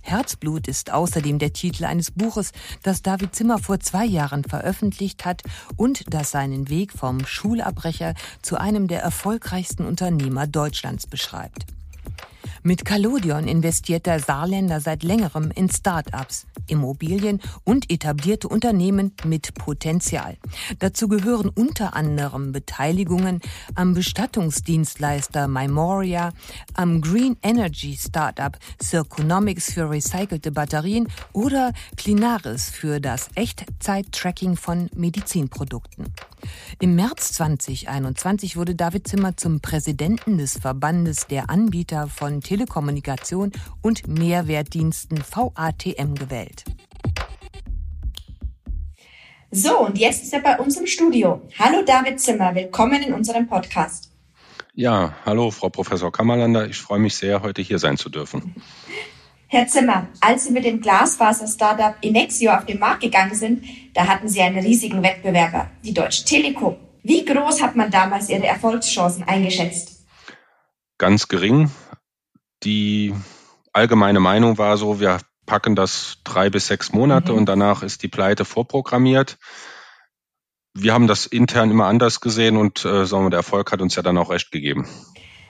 Herzblut 0.03 0.69
ist 0.69 0.93
außerdem 0.93 1.39
der 1.39 1.53
Titel 1.53 1.85
eines 1.85 2.13
Buches, 2.13 2.53
das 2.83 3.03
David 3.03 3.35
Zimmer 3.35 3.59
vor 3.59 3.81
zwei 3.81 4.05
Jahren 4.05 4.45
veröffentlicht 4.45 5.25
hat 5.25 5.43
und 5.77 6.15
das 6.15 6.31
seinen 6.31 6.69
Weg 6.69 6.93
vom 6.93 7.27
Schulabbrecher 7.27 8.15
zu 8.41 8.57
einem 8.57 8.87
der 8.87 9.03
erfolgreichsten 9.03 9.85
Unternehmer 9.85 10.47
Deutschlands 10.47 11.07
beschreibt. 11.07 11.67
Mit 12.63 12.85
Kalodion 12.85 13.49
investiert 13.49 14.07
der 14.07 14.21
Saarländer 14.21 14.81
seit 14.81 15.03
längerem 15.03 15.51
in 15.55 15.71
Start-ups, 15.71 16.47
Immobilien 16.67 17.41
und 17.65 17.91
etablierte 17.91 18.49
Unternehmen 18.49 19.13
mit 19.25 19.55
Potenzial. 19.55 20.37
Dazu 20.79 21.09
gehören 21.09 21.49
unter 21.49 21.95
anderem 21.95 22.53
Beteiligungen 22.53 23.41
am 23.75 23.95
Bestattungsdienstleister 23.95 25.49
Memoria, 25.49 26.33
am 26.75 27.01
Green 27.01 27.37
Energy 27.43 27.97
Startup 27.97 28.57
Circonomics 28.83 29.73
für 29.73 29.91
recycelte 29.91 30.53
Batterien 30.53 31.09
oder 31.33 31.73
Clinaris 31.97 32.71
für 32.71 33.01
das 33.01 33.29
Echtzeit-Tracking 33.35 34.57
von 34.57 34.91
Medizinprodukten. 34.95 36.13
Im 36.81 36.95
März 36.95 37.33
2021 37.35 38.57
wurde 38.57 38.75
David 38.75 39.09
Zimmer 39.09 39.37
zum 39.37 39.61
Präsidenten 39.61 40.39
des 40.39 40.59
Verbandes 40.59 41.27
der 41.27 41.51
Anbieter 41.51 42.09
von 42.09 42.41
Telekommunikation 42.41 43.53
und 43.83 44.09
Mehrwertdiensten 44.09 45.19
VATM 45.19 46.15
gewählt. 46.15 46.65
So, 49.51 49.79
und 49.79 49.99
jetzt 49.99 50.23
ist 50.25 50.33
er 50.33 50.41
bei 50.41 50.59
uns 50.59 50.77
im 50.77 50.87
Studio. 50.87 51.41
Hallo 51.59 51.83
David 51.87 52.21
Zimmer, 52.21 52.55
willkommen 52.55 53.03
in 53.03 53.15
unserem 53.15 53.47
Podcast. 53.47 54.13
Ja, 54.75 55.15
hallo 55.25 55.51
Frau 55.51 55.71
Professor 55.71 56.13
Kammerlander, 56.13 56.69
ich 56.69 56.77
freue 56.77 56.99
mich 56.99 57.17
sehr, 57.17 57.43
heute 57.43 57.63
hier 57.63 57.79
sein 57.79 57.97
zu 57.97 58.11
dürfen. 58.11 58.55
Herr 59.49 59.69
Zimmer, 59.69 60.09
als 60.21 60.45
Sie 60.45 60.51
mit 60.51 60.65
dem 60.65 60.81
Glasfaser-Startup 60.81 61.95
Inexio 62.01 62.53
auf 62.53 62.67
den 62.67 62.81
Markt 62.81 63.03
gegangen 63.03 63.35
sind, 63.35 63.65
da 63.95 64.09
hatten 64.09 64.29
Sie 64.29 64.41
einen 64.43 64.59
riesigen 64.59 65.05
Wettbewerber, 65.05 65.71
die 65.85 65.95
Deutsche 65.95 66.25
Telekom. 66.25 66.77
Wie 67.05 67.25
groß 67.25 67.63
hat 67.63 67.77
man 67.77 67.93
damals 67.93 68.29
Ihre 68.29 68.47
Erfolgschancen 68.47 69.23
eingeschätzt? 69.23 70.05
Ganz 70.99 71.29
gering. 71.29 71.71
Die 72.65 73.15
allgemeine 73.73 74.19
Meinung 74.19 74.59
war 74.59 74.77
so, 74.77 74.99
wir 74.99 75.21
packen 75.47 75.77
das 75.77 76.19
drei 76.25 76.51
bis 76.51 76.67
sechs 76.67 76.93
Monate 76.93 77.31
mhm. 77.31 77.39
und 77.39 77.47
danach 77.47 77.85
ist 77.85 78.03
die 78.03 78.09
Pleite 78.09 78.45
vorprogrammiert. 78.45 79.39
Wir 80.75 80.93
haben 80.93 81.07
das 81.07 81.25
intern 81.25 81.71
immer 81.71 81.87
anders 81.87 82.21
gesehen 82.21 82.57
und 82.57 82.85
äh, 82.85 83.07
sagen 83.07 83.27
wir, 83.27 83.31
der 83.31 83.39
Erfolg 83.39 83.71
hat 83.71 83.81
uns 83.81 83.95
ja 83.95 84.03
dann 84.03 84.19
auch 84.19 84.31
recht 84.31 84.51
gegeben. 84.51 84.89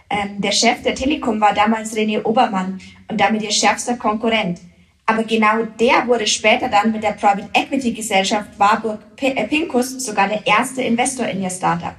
Ähm, 0.08 0.40
der 0.40 0.52
Chef 0.52 0.82
der 0.82 0.94
Telekom 0.94 1.40
war 1.40 1.52
damals 1.52 1.96
René 1.96 2.22
Obermann 2.22 2.80
und 3.08 3.20
damit 3.20 3.42
ihr 3.42 3.50
schärfster 3.50 3.96
Konkurrent. 3.96 4.60
Aber 5.06 5.22
genau 5.22 5.64
der 5.78 6.06
wurde 6.06 6.26
später 6.26 6.68
dann 6.68 6.92
mit 6.92 7.02
der 7.02 7.12
Private 7.12 7.48
Equity 7.52 7.92
Gesellschaft 7.92 8.58
Warburg 8.58 9.00
äh, 9.20 9.46
Pincus 9.46 10.04
sogar 10.04 10.28
der 10.28 10.46
erste 10.46 10.82
Investor 10.82 11.26
in 11.26 11.42
ihr 11.42 11.50
Startup. 11.50 11.94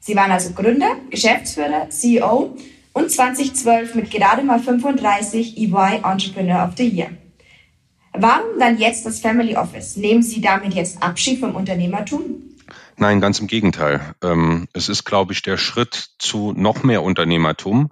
Sie 0.00 0.16
waren 0.16 0.32
also 0.32 0.52
Gründer, 0.52 0.96
Geschäftsführer, 1.10 1.88
CEO 1.90 2.56
und 2.92 3.10
2012 3.10 3.94
mit 3.94 4.10
gerade 4.10 4.42
mal 4.42 4.58
35 4.58 5.56
EY 5.58 6.00
Entrepreneur 6.02 6.64
of 6.64 6.76
the 6.76 6.88
Year. 6.88 7.10
Warum 8.12 8.58
dann 8.58 8.78
jetzt 8.78 9.06
das 9.06 9.20
Family 9.20 9.56
Office? 9.56 9.96
Nehmen 9.96 10.22
Sie 10.22 10.40
damit 10.40 10.74
jetzt 10.74 11.00
Abschied 11.02 11.38
vom 11.38 11.54
Unternehmertum? 11.54 12.49
Nein, 13.00 13.22
ganz 13.22 13.40
im 13.40 13.46
Gegenteil. 13.46 14.14
Ähm, 14.22 14.68
es 14.74 14.90
ist, 14.90 15.04
glaube 15.04 15.32
ich, 15.32 15.40
der 15.40 15.56
Schritt 15.56 16.10
zu 16.18 16.52
noch 16.52 16.82
mehr 16.82 17.02
Unternehmertum, 17.02 17.90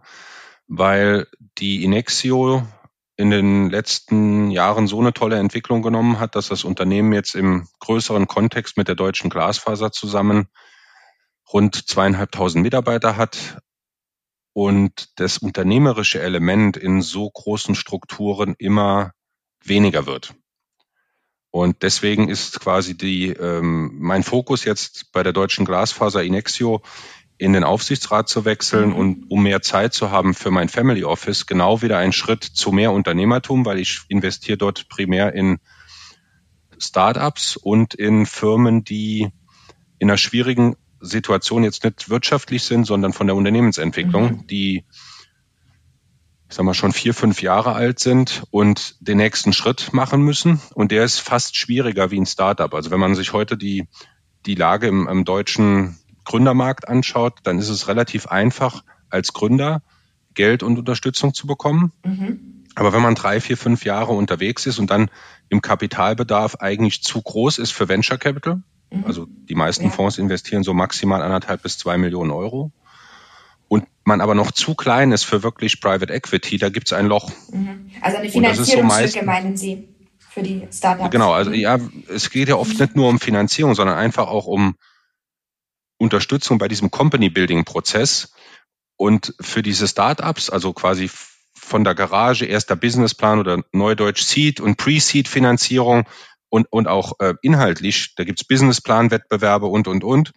weil 0.66 1.26
die 1.56 1.82
Inexio 1.82 2.68
in 3.16 3.30
den 3.30 3.70
letzten 3.70 4.50
Jahren 4.50 4.86
so 4.86 5.00
eine 5.00 5.14
tolle 5.14 5.38
Entwicklung 5.38 5.80
genommen 5.80 6.20
hat, 6.20 6.34
dass 6.34 6.48
das 6.48 6.62
Unternehmen 6.62 7.14
jetzt 7.14 7.34
im 7.36 7.66
größeren 7.80 8.26
Kontext 8.26 8.76
mit 8.76 8.86
der 8.86 8.96
deutschen 8.96 9.30
Glasfaser 9.30 9.92
zusammen 9.92 10.48
rund 11.50 11.88
zweieinhalbtausend 11.88 12.62
Mitarbeiter 12.62 13.16
hat 13.16 13.62
und 14.52 15.18
das 15.18 15.38
unternehmerische 15.38 16.20
Element 16.20 16.76
in 16.76 17.00
so 17.00 17.30
großen 17.30 17.74
Strukturen 17.74 18.56
immer 18.58 19.12
weniger 19.64 20.04
wird. 20.04 20.34
Und 21.50 21.82
deswegen 21.82 22.28
ist 22.28 22.60
quasi 22.60 22.96
die, 22.96 23.28
ähm, 23.30 23.96
mein 23.98 24.22
Fokus 24.22 24.64
jetzt 24.64 25.12
bei 25.12 25.22
der 25.22 25.32
deutschen 25.32 25.64
Glasfaser 25.64 26.22
Inexio 26.22 26.82
in 27.38 27.52
den 27.52 27.64
Aufsichtsrat 27.64 28.28
zu 28.28 28.44
wechseln 28.44 28.90
mhm. 28.90 28.96
und 28.96 29.30
um 29.30 29.44
mehr 29.44 29.62
Zeit 29.62 29.94
zu 29.94 30.10
haben 30.10 30.34
für 30.34 30.50
mein 30.50 30.68
Family 30.68 31.04
Office, 31.04 31.46
genau 31.46 31.82
wieder 31.82 31.98
ein 31.98 32.12
Schritt 32.12 32.44
zu 32.44 32.72
mehr 32.72 32.92
Unternehmertum, 32.92 33.64
weil 33.64 33.78
ich 33.78 34.00
investiere 34.08 34.58
dort 34.58 34.88
primär 34.88 35.34
in 35.34 35.58
Startups 36.78 37.56
und 37.56 37.94
in 37.94 38.26
Firmen, 38.26 38.84
die 38.84 39.28
in 39.98 40.10
einer 40.10 40.18
schwierigen 40.18 40.76
Situation 41.00 41.64
jetzt 41.64 41.84
nicht 41.84 42.10
wirtschaftlich 42.10 42.64
sind, 42.64 42.84
sondern 42.84 43.12
von 43.12 43.26
der 43.28 43.36
Unternehmensentwicklung, 43.36 44.24
mhm. 44.24 44.46
die 44.48 44.84
ich 46.48 46.56
sag 46.56 46.64
mal, 46.64 46.74
schon 46.74 46.92
vier, 46.92 47.12
fünf 47.12 47.42
Jahre 47.42 47.74
alt 47.74 47.98
sind 47.98 48.42
und 48.50 48.96
den 49.06 49.18
nächsten 49.18 49.52
Schritt 49.52 49.92
machen 49.92 50.22
müssen. 50.22 50.60
Und 50.74 50.92
der 50.92 51.04
ist 51.04 51.20
fast 51.20 51.56
schwieriger 51.56 52.10
wie 52.10 52.18
ein 52.18 52.26
Startup. 52.26 52.72
Also 52.72 52.90
wenn 52.90 53.00
man 53.00 53.14
sich 53.14 53.34
heute 53.34 53.56
die, 53.58 53.86
die 54.46 54.54
Lage 54.54 54.86
im, 54.86 55.06
im 55.08 55.24
deutschen 55.24 55.98
Gründermarkt 56.24 56.88
anschaut, 56.88 57.40
dann 57.42 57.58
ist 57.58 57.68
es 57.68 57.88
relativ 57.88 58.26
einfach, 58.26 58.82
als 59.10 59.32
Gründer 59.32 59.82
Geld 60.34 60.62
und 60.62 60.78
Unterstützung 60.78 61.34
zu 61.34 61.46
bekommen. 61.46 61.92
Mhm. 62.04 62.64
Aber 62.74 62.92
wenn 62.92 63.02
man 63.02 63.14
drei, 63.14 63.40
vier, 63.40 63.56
fünf 63.56 63.84
Jahre 63.84 64.12
unterwegs 64.12 64.64
ist 64.66 64.78
und 64.78 64.90
dann 64.90 65.10
im 65.48 65.60
Kapitalbedarf 65.60 66.56
eigentlich 66.56 67.02
zu 67.02 67.20
groß 67.20 67.58
ist 67.58 67.72
für 67.72 67.88
Venture 67.88 68.18
Capital, 68.18 68.62
mhm. 68.90 69.04
also 69.04 69.26
die 69.26 69.54
meisten 69.54 69.86
ja. 69.86 69.90
Fonds 69.90 70.16
investieren 70.16 70.62
so 70.62 70.74
maximal 70.74 71.20
anderthalb 71.22 71.62
bis 71.62 71.76
zwei 71.76 71.98
Millionen 71.98 72.30
Euro, 72.30 72.72
und 73.68 73.84
man 74.04 74.20
aber 74.20 74.34
noch 74.34 74.50
zu 74.50 74.74
klein 74.74 75.12
ist 75.12 75.24
für 75.24 75.42
wirklich 75.42 75.80
Private 75.80 76.12
Equity, 76.12 76.58
da 76.58 76.70
gibt 76.70 76.88
es 76.88 76.92
ein 76.92 77.06
Loch. 77.06 77.30
Mhm. 77.52 77.90
Also 78.00 78.18
eine 78.18 78.30
Finanzierungslücke 78.30 79.20
so 79.20 79.24
meinen 79.24 79.56
Sie 79.56 79.88
für 80.30 80.42
die 80.42 80.66
Startups? 80.72 81.10
Genau, 81.10 81.32
also 81.32 81.52
ja, 81.52 81.78
es 82.08 82.30
geht 82.30 82.48
ja 82.48 82.56
oft 82.56 82.74
mhm. 82.74 82.80
nicht 82.80 82.96
nur 82.96 83.08
um 83.08 83.20
Finanzierung, 83.20 83.74
sondern 83.74 83.96
einfach 83.96 84.28
auch 84.28 84.46
um 84.46 84.76
Unterstützung 85.98 86.58
bei 86.58 86.68
diesem 86.68 86.90
Company-Building-Prozess. 86.90 88.32
Und 88.96 89.34
für 89.40 89.62
diese 89.62 89.86
Startups, 89.86 90.50
also 90.50 90.72
quasi 90.72 91.10
von 91.54 91.84
der 91.84 91.94
Garage, 91.94 92.46
erster 92.46 92.76
Businessplan 92.76 93.38
oder 93.38 93.62
Neudeutsch 93.72 94.22
Seed 94.22 94.60
und 94.60 94.76
Pre-Seed-Finanzierung 94.76 96.08
und, 96.48 96.66
und 96.70 96.88
auch 96.88 97.12
äh, 97.20 97.34
inhaltlich, 97.42 98.14
da 98.16 98.24
gibt's 98.24 98.44
Businessplan-Wettbewerbe 98.44 99.66
und, 99.66 99.86
und, 99.86 100.04
und. 100.04 100.32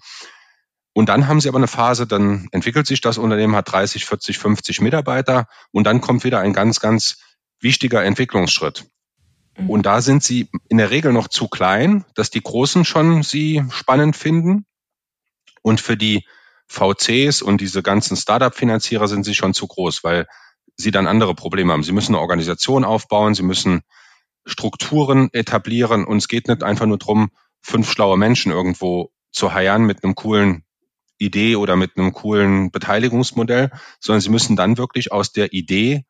Und 0.93 1.07
dann 1.07 1.27
haben 1.27 1.39
sie 1.39 1.47
aber 1.47 1.57
eine 1.57 1.67
Phase, 1.67 2.05
dann 2.05 2.47
entwickelt 2.51 2.85
sich 2.85 2.99
das 3.01 3.17
Unternehmen, 3.17 3.55
hat 3.55 3.71
30, 3.71 4.05
40, 4.05 4.37
50 4.37 4.81
Mitarbeiter 4.81 5.47
und 5.71 5.85
dann 5.85 6.01
kommt 6.01 6.23
wieder 6.23 6.39
ein 6.39 6.53
ganz, 6.53 6.79
ganz 6.79 7.17
wichtiger 7.61 8.03
Entwicklungsschritt. 8.03 8.85
Mhm. 9.57 9.69
Und 9.69 9.85
da 9.85 10.01
sind 10.01 10.23
sie 10.23 10.49
in 10.67 10.77
der 10.77 10.89
Regel 10.89 11.13
noch 11.13 11.27
zu 11.27 11.47
klein, 11.47 12.05
dass 12.15 12.29
die 12.29 12.41
Großen 12.41 12.83
schon 12.83 13.23
sie 13.23 13.63
spannend 13.69 14.17
finden. 14.17 14.65
Und 15.61 15.79
für 15.79 15.95
die 15.95 16.25
VCs 16.67 17.41
und 17.41 17.61
diese 17.61 17.83
ganzen 17.83 18.17
Startup-Finanzierer 18.17 19.07
sind 19.07 19.23
sie 19.23 19.35
schon 19.35 19.53
zu 19.53 19.67
groß, 19.67 20.03
weil 20.03 20.27
sie 20.77 20.91
dann 20.91 21.07
andere 21.07 21.35
Probleme 21.35 21.71
haben. 21.73 21.83
Sie 21.83 21.91
müssen 21.91 22.15
eine 22.15 22.21
Organisation 22.21 22.83
aufbauen, 22.83 23.35
sie 23.35 23.43
müssen 23.43 23.81
Strukturen 24.45 25.29
etablieren 25.33 26.05
und 26.05 26.17
es 26.17 26.27
geht 26.27 26.47
nicht 26.47 26.63
einfach 26.63 26.85
nur 26.85 26.97
darum, 26.97 27.29
fünf 27.61 27.91
schlaue 27.91 28.17
Menschen 28.17 28.51
irgendwo 28.51 29.11
zu 29.31 29.53
heiern 29.53 29.83
mit 29.83 30.03
einem 30.03 30.15
coolen 30.15 30.63
Idee 31.21 31.55
oder 31.55 31.75
mit 31.75 31.97
einem 31.97 32.13
coolen 32.13 32.71
Beteiligungsmodell, 32.71 33.71
sondern 33.99 34.21
sie 34.21 34.29
müssen 34.29 34.55
dann 34.55 34.77
wirklich 34.77 35.11
aus 35.11 35.31
der 35.31 35.53
Idee 35.53 36.03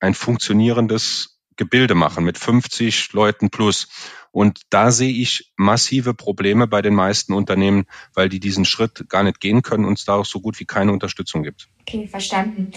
ein 0.00 0.14
funktionierendes 0.14 1.40
Gebilde 1.56 1.94
machen 1.94 2.24
mit 2.24 2.38
50 2.38 3.12
Leuten 3.12 3.50
plus. 3.50 3.88
Und 4.30 4.62
da 4.70 4.90
sehe 4.90 5.12
ich 5.12 5.52
massive 5.56 6.14
Probleme 6.14 6.66
bei 6.66 6.82
den 6.82 6.94
meisten 6.94 7.34
Unternehmen, 7.34 7.84
weil 8.14 8.28
die 8.28 8.40
diesen 8.40 8.64
Schritt 8.64 9.08
gar 9.08 9.22
nicht 9.22 9.40
gehen 9.40 9.62
können 9.62 9.84
und 9.84 9.98
es 9.98 10.04
da 10.04 10.14
auch 10.14 10.24
so 10.24 10.40
gut 10.40 10.58
wie 10.58 10.64
keine 10.64 10.92
Unterstützung 10.92 11.42
gibt. 11.42 11.68
Okay, 11.82 12.08
verstanden. 12.08 12.72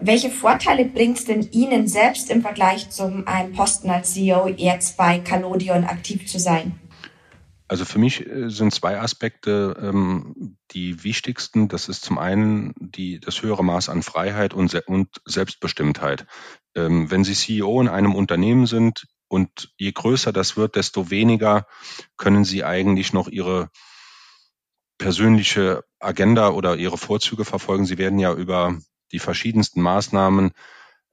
Welche 0.00 0.30
Vorteile 0.30 0.84
bringt 0.84 1.18
es 1.18 1.24
denn 1.26 1.48
Ihnen 1.52 1.86
selbst 1.86 2.30
im 2.30 2.40
Vergleich 2.42 2.90
zum 2.90 3.26
einem 3.28 3.52
Posten 3.52 3.90
als 3.90 4.14
CEO 4.14 4.48
jetzt 4.48 4.96
bei 4.96 5.18
Calodion 5.18 5.84
aktiv 5.84 6.26
zu 6.26 6.38
sein? 6.38 6.78
Also 7.72 7.86
für 7.86 7.98
mich 7.98 8.26
äh, 8.26 8.50
sind 8.50 8.74
zwei 8.74 9.00
Aspekte 9.00 9.74
ähm, 9.80 10.58
die 10.72 11.04
wichtigsten. 11.04 11.68
Das 11.68 11.88
ist 11.88 12.04
zum 12.04 12.18
einen 12.18 12.74
die, 12.76 13.18
das 13.18 13.40
höhere 13.40 13.64
Maß 13.64 13.88
an 13.88 14.02
Freiheit 14.02 14.52
und, 14.52 14.74
und 14.88 15.08
Selbstbestimmtheit. 15.24 16.26
Ähm, 16.74 17.10
wenn 17.10 17.24
Sie 17.24 17.32
CEO 17.32 17.80
in 17.80 17.88
einem 17.88 18.14
Unternehmen 18.14 18.66
sind 18.66 19.06
und 19.26 19.72
je 19.78 19.90
größer 19.90 20.34
das 20.34 20.58
wird, 20.58 20.76
desto 20.76 21.08
weniger 21.08 21.66
können 22.18 22.44
Sie 22.44 22.62
eigentlich 22.62 23.14
noch 23.14 23.28
Ihre 23.28 23.70
persönliche 24.98 25.82
Agenda 25.98 26.50
oder 26.50 26.76
Ihre 26.76 26.98
Vorzüge 26.98 27.46
verfolgen. 27.46 27.86
Sie 27.86 27.96
werden 27.96 28.18
ja 28.18 28.34
über 28.34 28.76
die 29.12 29.18
verschiedensten 29.18 29.80
Maßnahmen 29.80 30.52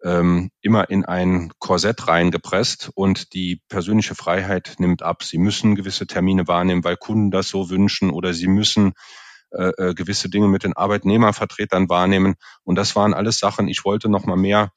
ähm, 0.03 0.49
immer 0.61 0.89
in 0.89 1.05
ein 1.05 1.51
Korsett 1.59 2.07
reingepresst 2.07 2.91
und 2.95 3.33
die 3.33 3.61
persönliche 3.69 4.15
Freiheit 4.15 4.75
nimmt 4.77 5.03
ab. 5.03 5.23
Sie 5.23 5.37
müssen 5.37 5.75
gewisse 5.75 6.07
Termine 6.07 6.47
wahrnehmen, 6.47 6.83
weil 6.83 6.97
Kunden 6.97 7.31
das 7.31 7.49
so 7.49 7.69
wünschen 7.69 8.09
oder 8.09 8.33
sie 8.33 8.47
müssen 8.47 8.93
äh, 9.51 9.71
äh, 9.77 9.93
gewisse 9.93 10.29
Dinge 10.29 10.47
mit 10.47 10.63
den 10.63 10.73
Arbeitnehmervertretern 10.73 11.89
wahrnehmen. 11.89 12.35
Und 12.63 12.75
das 12.75 12.95
waren 12.95 13.13
alles 13.13 13.39
Sachen, 13.39 13.67
ich 13.67 13.83
wollte 13.83 14.07
noch 14.07 14.25
mal 14.25 14.37
mehr 14.37 14.71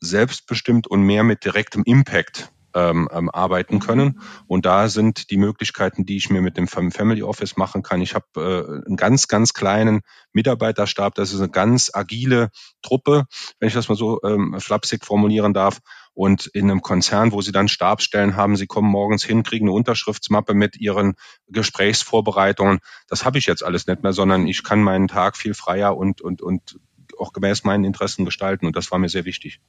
selbstbestimmt 0.00 0.88
und 0.88 1.02
mehr 1.02 1.22
mit 1.22 1.44
direktem 1.44 1.84
Impact 1.84 2.52
ähm, 2.74 3.08
ähm, 3.12 3.30
arbeiten 3.30 3.80
können. 3.80 4.20
Und 4.46 4.66
da 4.66 4.88
sind 4.88 5.30
die 5.30 5.36
Möglichkeiten, 5.36 6.06
die 6.06 6.16
ich 6.16 6.30
mir 6.30 6.42
mit 6.42 6.56
dem 6.56 6.68
Family 6.68 7.22
Office 7.22 7.56
machen 7.56 7.82
kann. 7.82 8.00
Ich 8.00 8.14
habe 8.14 8.26
äh, 8.36 8.86
einen 8.86 8.96
ganz, 8.96 9.28
ganz 9.28 9.54
kleinen 9.54 10.00
Mitarbeiterstab. 10.32 11.14
Das 11.14 11.32
ist 11.32 11.40
eine 11.40 11.50
ganz 11.50 11.90
agile 11.92 12.50
Truppe, 12.82 13.26
wenn 13.58 13.68
ich 13.68 13.74
das 13.74 13.88
mal 13.88 13.94
so 13.96 14.20
ähm, 14.24 14.56
flapsig 14.58 15.04
formulieren 15.04 15.54
darf. 15.54 15.80
Und 16.14 16.46
in 16.46 16.70
einem 16.70 16.82
Konzern, 16.82 17.32
wo 17.32 17.40
sie 17.40 17.52
dann 17.52 17.68
Stabsstellen 17.68 18.36
haben, 18.36 18.56
sie 18.56 18.66
kommen 18.66 18.90
morgens 18.90 19.24
hin, 19.24 19.42
kriegen 19.42 19.66
eine 19.66 19.72
Unterschriftsmappe 19.72 20.52
mit 20.52 20.76
ihren 20.76 21.14
Gesprächsvorbereitungen. 21.48 22.80
Das 23.08 23.24
habe 23.24 23.38
ich 23.38 23.46
jetzt 23.46 23.64
alles 23.64 23.86
nicht 23.86 24.02
mehr, 24.02 24.12
sondern 24.12 24.46
ich 24.46 24.62
kann 24.62 24.82
meinen 24.82 25.08
Tag 25.08 25.36
viel 25.36 25.54
freier 25.54 25.96
und, 25.96 26.20
und, 26.20 26.42
und 26.42 26.78
auch 27.18 27.32
gemäß 27.32 27.64
meinen 27.64 27.84
Interessen 27.84 28.24
gestalten. 28.24 28.66
Und 28.66 28.76
das 28.76 28.90
war 28.90 28.98
mir 28.98 29.08
sehr 29.08 29.24
wichtig. 29.24 29.60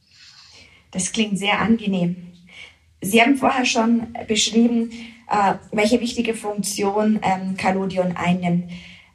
Das 0.91 1.12
klingt 1.12 1.39
sehr 1.39 1.60
angenehm. 1.60 2.33
Sie 3.03 3.22
haben 3.22 3.36
vorher 3.36 3.65
schon 3.65 4.13
beschrieben, 4.27 4.91
äh, 5.29 5.55
welche 5.72 6.00
wichtige 6.00 6.33
Funktion 6.33 7.19
ähm, 7.22 7.57
Calodion 7.57 8.15
einnimmt. 8.15 8.72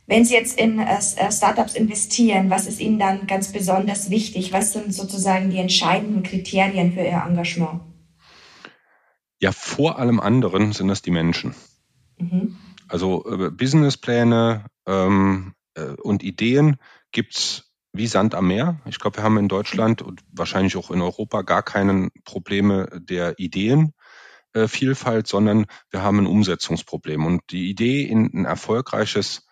Wenn 0.07 0.25
Sie 0.25 0.35
jetzt 0.35 0.59
in 0.59 0.79
äh, 0.79 0.99
äh, 1.17 1.31
Startups 1.31 1.75
investieren, 1.75 2.51
was 2.51 2.67
ist 2.67 2.81
Ihnen 2.81 2.99
dann 2.99 3.27
ganz 3.27 3.53
besonders 3.53 4.11
wichtig? 4.11 4.53
Was 4.53 4.73
sind 4.73 4.95
sozusagen 4.95 5.51
die 5.51 5.59
entscheidenden 5.59 6.23
Kriterien 6.23 6.93
für 6.93 7.01
Ihr 7.01 7.23
Engagement? 7.27 7.81
Ja, 9.41 9.53
vor 9.53 9.99
allem 9.99 10.19
anderen 10.19 10.73
sind 10.73 10.89
das 10.89 11.03
die 11.03 11.11
Menschen. 11.11 11.55
Mhm. 12.19 12.57
Also 12.89 13.25
Businesspläne 13.53 14.65
ähm, 14.87 15.55
äh, 15.75 15.93
und 16.03 16.23
Ideen 16.23 16.77
gibt's 17.13 17.68
wie 17.99 18.07
Sand 18.07 18.35
am 18.35 18.47
Meer. 18.47 18.81
Ich 18.87 18.99
glaube, 18.99 19.19
wir 19.19 19.25
haben 19.25 19.37
in 19.37 19.49
Deutschland 19.49 20.01
und 20.01 20.23
wahrscheinlich 20.33 20.77
auch 20.77 20.91
in 20.91 21.03
Europa 21.03 21.43
gar 21.43 21.63
keine 21.63 22.09
Probleme 22.25 22.89
der 22.95 23.39
Ideenvielfalt, 23.39 25.27
äh, 25.27 25.29
sondern 25.29 25.67
wir 25.91 26.03
haben 26.03 26.21
ein 26.21 26.27
Umsetzungsproblem. 26.27 27.27
Und 27.27 27.43
die 27.51 27.69
Idee 27.69 28.05
in 28.05 28.31
ein 28.33 28.45
erfolgreiches 28.45 29.47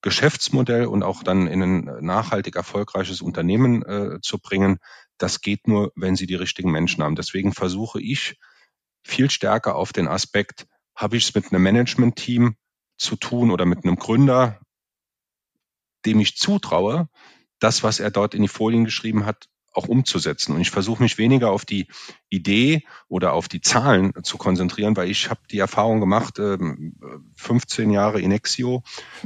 Geschäftsmodell 0.00 0.86
und 0.86 1.02
auch 1.02 1.24
dann 1.24 1.48
in 1.48 1.62
ein 1.62 2.04
nachhaltig 2.04 2.54
erfolgreiches 2.56 3.20
Unternehmen 3.20 3.82
äh, 3.82 4.20
zu 4.22 4.38
bringen, 4.38 4.78
das 5.18 5.40
geht 5.40 5.66
nur, 5.66 5.92
wenn 5.96 6.14
Sie 6.14 6.26
die 6.26 6.36
richtigen 6.36 6.70
Menschen 6.70 7.02
haben. 7.02 7.16
Deswegen 7.16 7.52
versuche 7.52 8.00
ich 8.00 8.38
viel 9.02 9.28
stärker 9.28 9.74
auf 9.74 9.92
den 9.92 10.06
Aspekt, 10.06 10.66
habe 10.94 11.16
ich 11.16 11.28
es 11.28 11.34
mit 11.34 11.52
einem 11.52 11.62
Management-Team 11.64 12.54
zu 12.96 13.16
tun 13.16 13.50
oder 13.50 13.64
mit 13.64 13.84
einem 13.84 13.96
Gründer, 13.96 14.60
dem 16.06 16.20
ich 16.20 16.36
zutraue, 16.36 17.08
das, 17.58 17.82
was 17.82 18.00
er 18.00 18.10
dort 18.10 18.34
in 18.34 18.42
die 18.42 18.48
Folien 18.48 18.84
geschrieben 18.84 19.26
hat, 19.26 19.48
auch 19.72 19.88
umzusetzen. 19.88 20.54
Und 20.54 20.60
ich 20.60 20.70
versuche 20.70 21.02
mich 21.02 21.18
weniger 21.18 21.50
auf 21.50 21.64
die 21.64 21.86
Idee 22.28 22.84
oder 23.08 23.32
auf 23.32 23.48
die 23.48 23.60
Zahlen 23.60 24.12
zu 24.22 24.36
konzentrieren, 24.36 24.96
weil 24.96 25.10
ich 25.10 25.30
habe 25.30 25.40
die 25.50 25.58
Erfahrung 25.58 26.00
gemacht, 26.00 26.40
15 27.36 27.84
ähm, 27.84 27.90
Jahre 27.90 28.20
Inexio 28.20 28.82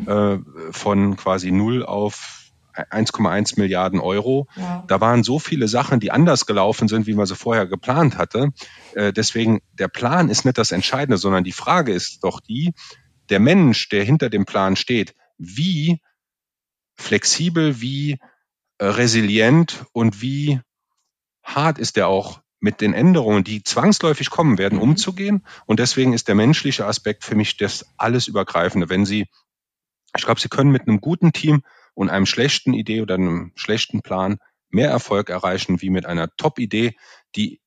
äh, 0.07 0.39
von 0.71 1.17
quasi 1.17 1.51
null 1.51 1.85
auf 1.85 2.43
1,1 2.75 3.59
Milliarden 3.59 4.01
Euro. 4.01 4.49
Ja. 4.57 4.85
Da 4.89 5.01
waren 5.01 5.23
so 5.23 5.39
viele 5.39 5.69
Sachen, 5.69 6.01
die 6.01 6.11
anders 6.11 6.47
gelaufen 6.47 6.89
sind, 6.89 7.07
wie 7.07 7.15
man 7.15 7.27
sie 7.27 7.37
vorher 7.37 7.67
geplant 7.67 8.17
hatte. 8.17 8.53
Äh, 8.95 9.13
deswegen, 9.13 9.61
der 9.73 9.89
Plan 9.89 10.29
ist 10.29 10.45
nicht 10.45 10.59
das 10.59 10.73
Entscheidende, 10.73 11.19
sondern 11.19 11.45
die 11.45 11.53
Frage 11.53 11.93
ist 11.93 12.25
doch 12.25 12.41
die, 12.41 12.73
der 13.29 13.41
Mensch, 13.41 13.89
der 13.89 14.05
hinter 14.05 14.31
dem 14.31 14.45
Plan 14.45 14.77
steht, 14.77 15.15
wie 15.39 16.01
flexibel, 17.03 17.81
wie 17.81 18.19
äh, 18.79 18.87
resilient 18.87 19.85
und 19.93 20.23
wie 20.23 20.61
hart 21.43 21.79
ist 21.79 21.97
er 21.99 22.09
auch 22.09 22.41
mit 22.61 22.81
den 22.81 22.95
Änderungen, 22.95 23.43
die 23.43 23.65
zwangsläufig 23.65 24.31
kommen 24.31 24.57
werden, 24.57 24.77
mhm. 24.77 24.83
umzugehen. 24.83 25.45
Und 25.67 25.81
deswegen 25.81 26.13
ist 26.13 26.29
der 26.29 26.37
menschliche 26.37 26.87
Aspekt 26.87 27.25
für 27.25 27.35
mich 27.35 27.57
das 27.57 27.87
alles 27.97 28.29
übergreifende. 28.29 28.89
Wenn 28.89 29.05
Sie, 29.05 29.27
ich 30.17 30.25
glaube, 30.25 30.41
Sie 30.41 30.49
können 30.49 30.71
mit 30.71 30.87
einem 30.87 31.01
guten 31.01 31.33
Team 31.33 31.63
und 31.95 32.09
einem 32.09 32.27
schlechten 32.27 32.73
Idee 32.73 33.03
oder 33.03 33.17
einem 33.17 33.53
schlechten 33.57 34.01
Plan 34.01 34.39
mehr 34.71 34.91
Erfolg 34.91 35.29
erreichen, 35.29 35.83
wie 35.83 35.91
mit 35.91 36.07
einer 36.07 36.35
Top-Idee, 36.37 36.95
die 37.35 37.61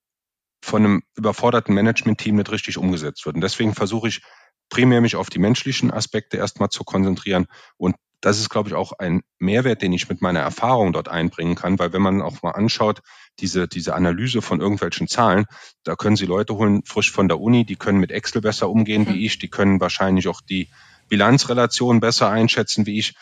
von 0.61 0.83
einem 0.83 1.03
überforderten 1.15 1.75
Management-Team 1.75 2.37
nicht 2.37 2.51
richtig 2.51 2.77
umgesetzt 2.77 3.25
wird. 3.25 3.35
Und 3.35 3.41
deswegen 3.41 3.75
versuche 3.75 4.07
ich 4.07 4.21
primär 4.69 5.01
mich 5.01 5.15
auf 5.15 5.29
die 5.29 5.39
menschlichen 5.39 5.91
Aspekte 5.91 6.37
erstmal 6.37 6.69
zu 6.69 6.83
konzentrieren 6.83 7.47
und 7.77 7.95
das 8.25 8.39
ist, 8.39 8.49
glaube 8.49 8.69
ich, 8.69 8.73
auch 8.73 8.93
ein 8.93 9.21
Mehrwert, 9.37 9.83
den 9.83 9.93
ich 9.93 10.09
mit 10.09 10.19
meiner 10.19 10.39
Erfahrung 10.39 10.93
dort 10.93 11.09
einbringen 11.09 11.53
kann, 11.53 11.77
weil 11.77 11.93
wenn 11.93 12.01
man 12.01 12.23
auch 12.23 12.41
mal 12.41 12.53
anschaut, 12.53 13.03
diese, 13.37 13.67
diese 13.67 13.93
Analyse 13.93 14.41
von 14.41 14.61
irgendwelchen 14.61 15.07
Zahlen, 15.07 15.45
da 15.83 15.95
können 15.95 16.15
Sie 16.15 16.25
Leute 16.25 16.55
holen, 16.55 16.81
frisch 16.85 17.11
von 17.11 17.27
der 17.27 17.39
Uni, 17.39 17.65
die 17.65 17.75
können 17.75 17.99
mit 17.99 18.11
Excel 18.11 18.41
besser 18.41 18.67
umgehen 18.67 19.07
wie 19.07 19.27
ich, 19.27 19.37
die 19.37 19.47
können 19.47 19.79
wahrscheinlich 19.79 20.27
auch 20.27 20.41
die 20.41 20.69
Bilanzrelation 21.07 21.99
besser 21.99 22.31
einschätzen 22.31 22.87
wie 22.87 22.97
ich, 22.97 23.13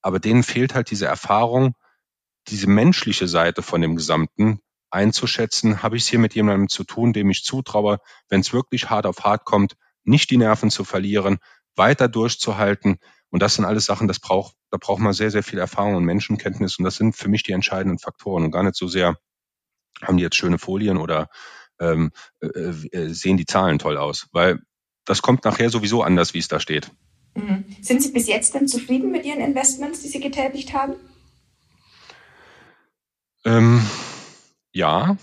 aber 0.00 0.20
denen 0.20 0.44
fehlt 0.44 0.76
halt 0.76 0.92
diese 0.92 1.06
Erfahrung, 1.06 1.74
diese 2.46 2.68
menschliche 2.68 3.26
Seite 3.26 3.62
von 3.62 3.80
dem 3.80 3.96
Gesamten 3.96 4.60
einzuschätzen. 4.90 5.82
Habe 5.82 5.96
ich 5.96 6.04
es 6.04 6.08
hier 6.08 6.20
mit 6.20 6.36
jemandem 6.36 6.68
zu 6.68 6.84
tun, 6.84 7.12
dem 7.12 7.30
ich 7.30 7.42
zutraue, 7.42 7.98
wenn 8.28 8.42
es 8.42 8.52
wirklich 8.52 8.90
hart 8.90 9.06
auf 9.06 9.24
hart 9.24 9.44
kommt, 9.44 9.74
nicht 10.04 10.30
die 10.30 10.36
Nerven 10.36 10.70
zu 10.70 10.84
verlieren, 10.84 11.38
weiter 11.74 12.06
durchzuhalten, 12.06 13.00
und 13.36 13.40
das 13.40 13.54
sind 13.54 13.66
alles 13.66 13.84
Sachen, 13.84 14.08
das 14.08 14.18
braucht, 14.18 14.56
da 14.70 14.78
braucht 14.78 14.98
man 14.98 15.12
sehr, 15.12 15.30
sehr 15.30 15.42
viel 15.42 15.58
Erfahrung 15.58 15.96
und 15.96 16.06
Menschenkenntnis. 16.06 16.78
Und 16.78 16.86
das 16.86 16.96
sind 16.96 17.14
für 17.14 17.28
mich 17.28 17.42
die 17.42 17.52
entscheidenden 17.52 17.98
Faktoren 17.98 18.44
und 18.44 18.50
gar 18.50 18.62
nicht 18.62 18.76
so 18.76 18.88
sehr, 18.88 19.18
haben 20.00 20.16
die 20.16 20.22
jetzt 20.22 20.36
schöne 20.36 20.56
Folien 20.56 20.96
oder 20.96 21.28
ähm, 21.78 22.12
äh, 22.40 22.46
äh, 22.46 23.08
sehen 23.12 23.36
die 23.36 23.44
Zahlen 23.44 23.78
toll 23.78 23.98
aus. 23.98 24.28
Weil 24.32 24.60
das 25.04 25.20
kommt 25.20 25.44
nachher 25.44 25.68
sowieso 25.68 26.02
anders, 26.02 26.32
wie 26.32 26.38
es 26.38 26.48
da 26.48 26.60
steht. 26.60 26.90
Mhm. 27.34 27.66
Sind 27.82 28.02
Sie 28.02 28.10
bis 28.10 28.26
jetzt 28.26 28.54
denn 28.54 28.68
zufrieden 28.68 29.10
mit 29.10 29.26
Ihren 29.26 29.40
Investments, 29.40 30.00
die 30.00 30.08
Sie 30.08 30.20
getätigt 30.20 30.72
haben? 30.72 30.94
Ähm, 33.44 33.82
ja, 34.72 35.18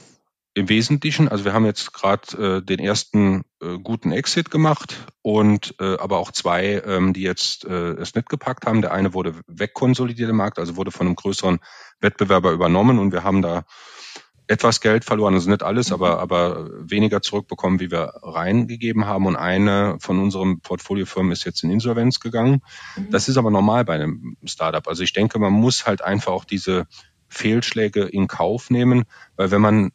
im 0.56 0.70
Wesentlichen, 0.70 1.28
also 1.28 1.46
wir 1.46 1.54
haben 1.54 1.66
jetzt 1.66 1.94
gerade 1.94 2.58
äh, 2.58 2.62
den 2.62 2.80
ersten 2.80 3.44
äh, 3.62 3.80
guten 3.82 4.12
Exit 4.12 4.52
gemacht 4.52 4.98
und 5.24 5.76
äh, 5.80 5.98
aber 5.98 6.20
auch 6.20 6.32
zwei, 6.32 6.82
ähm, 6.86 7.14
die 7.14 7.24
jetzt 7.24 7.66
äh, 7.66 7.94
es 7.94 8.14
nicht 8.14 8.30
gepackt 8.30 8.68
haben. 8.68 8.82
Der 8.82 8.94
eine 8.94 9.14
wurde 9.14 9.34
wegkonsolidiert 9.48 10.30
im 10.30 10.38
Markt, 10.38 10.60
also 10.60 10.76
wurde 10.76 10.92
von 10.92 11.08
einem 11.08 11.16
größeren 11.16 11.60
Wettbewerber 12.02 12.52
übernommen 12.52 13.00
und 13.00 13.12
wir 13.12 13.24
haben 13.24 13.42
da 13.42 13.66
etwas 14.46 14.82
Geld 14.82 15.06
verloren, 15.06 15.34
also 15.34 15.50
nicht 15.50 15.64
alles, 15.64 15.92
aber, 15.92 16.20
aber 16.20 16.70
weniger 16.78 17.22
zurückbekommen, 17.22 17.80
wie 17.80 17.90
wir 17.90 18.14
reingegeben 18.22 19.06
haben. 19.06 19.26
Und 19.26 19.38
eine 19.38 19.98
von 20.00 20.20
unseren 20.20 20.60
Portfoliofirmen 20.60 21.32
ist 21.32 21.46
jetzt 21.46 21.64
in 21.64 21.72
Insolvenz 21.72 22.20
gegangen. 22.20 22.62
Mhm. 22.96 23.10
Das 23.10 23.30
ist 23.30 23.38
aber 23.38 23.52
normal 23.52 23.86
bei 23.86 23.96
einem 23.96 24.38
Startup. 24.44 24.88
Also 24.88 25.02
ich 25.02 25.14
denke, 25.14 25.40
man 25.40 25.54
muss 25.54 25.88
halt 25.88 26.02
einfach 26.04 26.34
auch 26.34 26.46
diese 26.46 26.88
Fehlschläge 27.30 28.04
in 28.04 28.28
Kauf 28.28 28.70
nehmen, 28.70 29.06
weil 29.38 29.50
wenn 29.50 29.62
man 29.62 29.92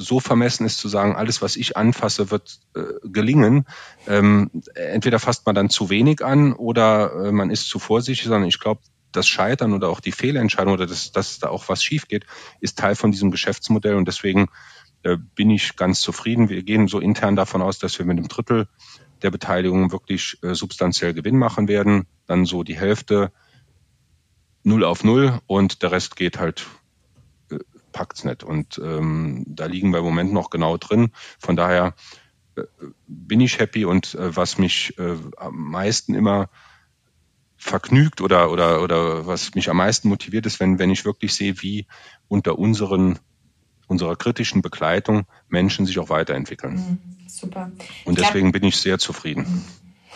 so 0.00 0.18
vermessen 0.18 0.64
ist 0.64 0.78
zu 0.78 0.88
sagen, 0.88 1.14
alles, 1.14 1.42
was 1.42 1.56
ich 1.56 1.76
anfasse, 1.76 2.30
wird 2.30 2.60
äh, 2.74 2.82
gelingen. 3.04 3.66
Ähm, 4.08 4.50
entweder 4.74 5.18
fasst 5.18 5.44
man 5.44 5.54
dann 5.54 5.68
zu 5.68 5.90
wenig 5.90 6.24
an 6.24 6.54
oder 6.54 7.26
äh, 7.26 7.32
man 7.32 7.50
ist 7.50 7.68
zu 7.68 7.78
vorsichtig, 7.78 8.26
sondern 8.26 8.48
ich 8.48 8.58
glaube, 8.58 8.80
das 9.12 9.28
Scheitern 9.28 9.74
oder 9.74 9.88
auch 9.88 10.00
die 10.00 10.12
Fehlentscheidung 10.12 10.74
oder 10.74 10.86
das, 10.86 11.12
dass 11.12 11.38
da 11.38 11.48
auch 11.48 11.68
was 11.68 11.82
schief 11.82 12.08
geht, 12.08 12.24
ist 12.60 12.78
Teil 12.78 12.94
von 12.94 13.12
diesem 13.12 13.30
Geschäftsmodell 13.30 13.96
und 13.96 14.06
deswegen 14.08 14.46
äh, 15.02 15.16
bin 15.34 15.50
ich 15.50 15.76
ganz 15.76 16.00
zufrieden. 16.00 16.48
Wir 16.48 16.62
gehen 16.62 16.88
so 16.88 16.98
intern 16.98 17.36
davon 17.36 17.60
aus, 17.60 17.78
dass 17.78 17.98
wir 17.98 18.06
mit 18.06 18.16
einem 18.16 18.28
Drittel 18.28 18.68
der 19.22 19.30
Beteiligung 19.30 19.92
wirklich 19.92 20.38
äh, 20.42 20.54
substanziell 20.54 21.12
Gewinn 21.12 21.36
machen 21.36 21.68
werden. 21.68 22.06
Dann 22.26 22.46
so 22.46 22.62
die 22.62 22.78
Hälfte 22.78 23.32
null 24.62 24.84
auf 24.84 25.04
null 25.04 25.40
und 25.46 25.82
der 25.82 25.92
Rest 25.92 26.16
geht 26.16 26.38
halt 26.38 26.66
packt's 27.92 28.24
nicht. 28.24 28.44
Und 28.44 28.80
ähm, 28.82 29.44
da 29.46 29.66
liegen 29.66 29.90
wir 29.92 29.98
im 29.98 30.04
Moment 30.04 30.32
noch 30.32 30.50
genau 30.50 30.76
drin. 30.76 31.10
Von 31.38 31.56
daher 31.56 31.94
äh, 32.56 32.62
bin 33.06 33.40
ich 33.40 33.58
happy 33.58 33.84
und 33.84 34.14
äh, 34.14 34.34
was 34.34 34.58
mich 34.58 34.98
äh, 34.98 35.16
am 35.36 35.70
meisten 35.70 36.14
immer 36.14 36.48
vergnügt 37.56 38.22
oder, 38.22 38.50
oder, 38.50 38.82
oder 38.82 39.26
was 39.26 39.54
mich 39.54 39.68
am 39.68 39.76
meisten 39.76 40.08
motiviert 40.08 40.46
ist, 40.46 40.60
wenn, 40.60 40.78
wenn 40.78 40.90
ich 40.90 41.04
wirklich 41.04 41.34
sehe, 41.34 41.60
wie 41.60 41.86
unter 42.26 42.58
unseren, 42.58 43.18
unserer 43.86 44.16
kritischen 44.16 44.62
Begleitung 44.62 45.26
Menschen 45.48 45.84
sich 45.84 45.98
auch 45.98 46.08
weiterentwickeln. 46.08 46.74
Mhm, 46.74 47.28
super. 47.28 47.70
Und 48.06 48.18
deswegen 48.18 48.52
bin 48.52 48.64
ich 48.64 48.76
sehr 48.78 48.98
zufrieden. 48.98 49.64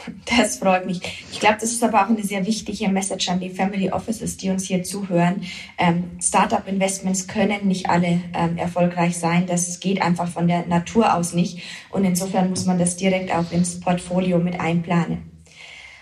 Das 0.38 0.56
freut 0.56 0.86
mich. 0.86 1.00
Ich 1.32 1.40
glaube, 1.40 1.56
das 1.60 1.70
ist 1.70 1.82
aber 1.82 2.04
auch 2.04 2.08
eine 2.08 2.22
sehr 2.22 2.46
wichtige 2.46 2.88
Message 2.88 3.28
an 3.28 3.40
die 3.40 3.50
Family 3.50 3.90
Offices, 3.90 4.36
die 4.36 4.50
uns 4.50 4.64
hier 4.64 4.82
zuhören. 4.82 5.42
Ähm, 5.78 6.10
Startup-Investments 6.20 7.26
können 7.26 7.66
nicht 7.66 7.88
alle 7.88 8.20
ähm, 8.34 8.56
erfolgreich 8.56 9.18
sein. 9.18 9.46
Das 9.46 9.80
geht 9.80 10.02
einfach 10.02 10.28
von 10.28 10.48
der 10.48 10.66
Natur 10.66 11.14
aus 11.14 11.34
nicht. 11.34 11.60
Und 11.90 12.04
insofern 12.04 12.50
muss 12.50 12.64
man 12.64 12.78
das 12.78 12.96
direkt 12.96 13.32
auch 13.32 13.50
ins 13.52 13.80
Portfolio 13.80 14.38
mit 14.38 14.60
einplanen. 14.60 15.30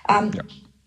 Ähm, 0.08 0.30
ja. 0.34 0.42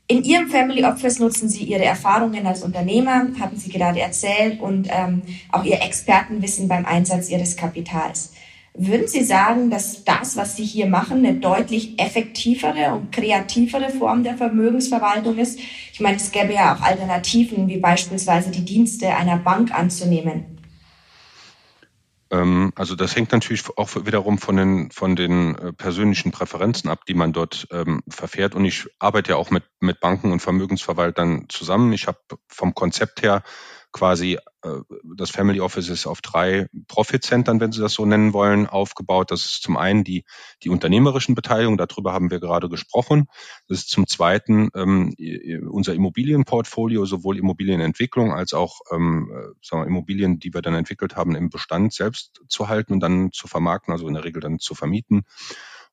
In 0.07 0.23
Ihrem 0.23 0.49
Family 0.49 0.83
Office 0.85 1.17
nutzen 1.17 1.49
Sie 1.49 1.63
Ihre 1.63 1.83
Erfahrungen 1.83 2.45
als 2.45 2.61
Unternehmer, 2.61 3.27
haben 3.39 3.57
Sie 3.57 3.71
gerade 3.71 4.01
erzählt, 4.01 4.59
und 4.59 4.87
ähm, 4.91 5.23
auch 5.51 5.63
Ihr 5.63 5.81
Expertenwissen 5.81 6.67
beim 6.67 6.85
Einsatz 6.85 7.29
Ihres 7.29 7.55
Kapitals. 7.55 8.33
Würden 8.77 9.07
Sie 9.07 9.23
sagen, 9.23 9.69
dass 9.69 10.03
das, 10.03 10.35
was 10.35 10.57
Sie 10.57 10.65
hier 10.65 10.87
machen, 10.87 11.19
eine 11.19 11.35
deutlich 11.35 11.97
effektivere 11.97 12.93
und 12.93 13.11
kreativere 13.11 13.89
Form 13.89 14.23
der 14.23 14.35
Vermögensverwaltung 14.35 15.37
ist? 15.37 15.59
Ich 15.93 16.01
meine, 16.01 16.17
es 16.17 16.31
gäbe 16.31 16.53
ja 16.53 16.75
auch 16.75 16.81
Alternativen, 16.81 17.69
wie 17.69 17.77
beispielsweise 17.77 18.51
die 18.51 18.65
Dienste 18.65 19.15
einer 19.15 19.37
Bank 19.37 19.73
anzunehmen. 19.73 20.55
Ähm, 22.31 22.73
also 22.75 22.95
das 22.95 23.15
hängt 23.15 23.31
natürlich 23.31 23.63
auch 23.77 23.89
wiederum 24.05 24.37
von 24.39 24.57
den, 24.57 24.91
von 24.91 25.15
den 25.15 25.55
äh, 25.55 25.71
persönlichen 25.71 26.31
Präferenzen 26.31 26.89
ab, 26.89 27.05
die 27.07 27.13
man 27.13 27.31
dort 27.31 27.67
ähm, 27.71 28.01
verfährt. 28.09 28.55
Und 28.55 28.65
ich 28.65 28.87
arbeite 28.99 29.31
ja 29.31 29.35
auch 29.37 29.51
mit, 29.51 29.63
mit 29.79 30.01
Banken 30.01 30.33
und 30.33 30.41
Vermögensverwaltern 30.41 31.45
zusammen. 31.47 31.93
Ich 31.93 32.07
habe 32.07 32.19
vom 32.49 32.73
Konzept 32.75 33.21
her 33.21 33.41
quasi 33.95 34.37
äh, 34.61 34.69
das 35.15 35.31
Family 35.31 35.61
Office 35.61 35.87
ist 35.87 36.05
auf 36.05 36.19
drei 36.19 36.67
Profit-Centern, 36.89 37.61
wenn 37.61 37.71
Sie 37.71 37.79
das 37.79 37.93
so 37.93 38.05
nennen 38.05 38.33
wollen, 38.33 38.67
aufgebaut. 38.67 39.31
Das 39.31 39.45
ist 39.45 39.63
zum 39.63 39.77
einen 39.77 40.03
die, 40.03 40.25
die 40.63 40.69
unternehmerischen 40.69 41.33
Beteiligung, 41.33 41.77
darüber 41.77 42.11
haben 42.11 42.29
wir 42.29 42.41
gerade 42.41 42.67
gesprochen. 42.67 43.27
Das 43.69 43.77
ist 43.77 43.89
zum 43.89 44.05
zweiten 44.05 44.69
ähm, 44.75 45.15
unser 45.69 45.93
Immobilienportfolio, 45.93 47.05
sowohl 47.05 47.37
Immobilienentwicklung 47.37 48.33
als 48.33 48.53
auch 48.53 48.81
ähm, 48.91 49.31
äh, 49.31 49.53
sagen 49.65 49.83
wir, 49.83 49.87
Immobilien, 49.87 50.39
die 50.39 50.53
wir 50.53 50.61
dann 50.61 50.75
entwickelt 50.75 51.15
haben, 51.15 51.33
im 51.33 51.49
Bestand 51.49 51.93
selbst 51.93 52.41
zu 52.49 52.67
halten 52.67 52.91
und 52.91 52.99
dann 52.99 53.31
zu 53.31 53.47
vermarkten, 53.47 53.93
also 53.93 54.09
in 54.09 54.15
der 54.15 54.25
Regel 54.25 54.41
dann 54.41 54.59
zu 54.59 54.75
vermieten. 54.75 55.23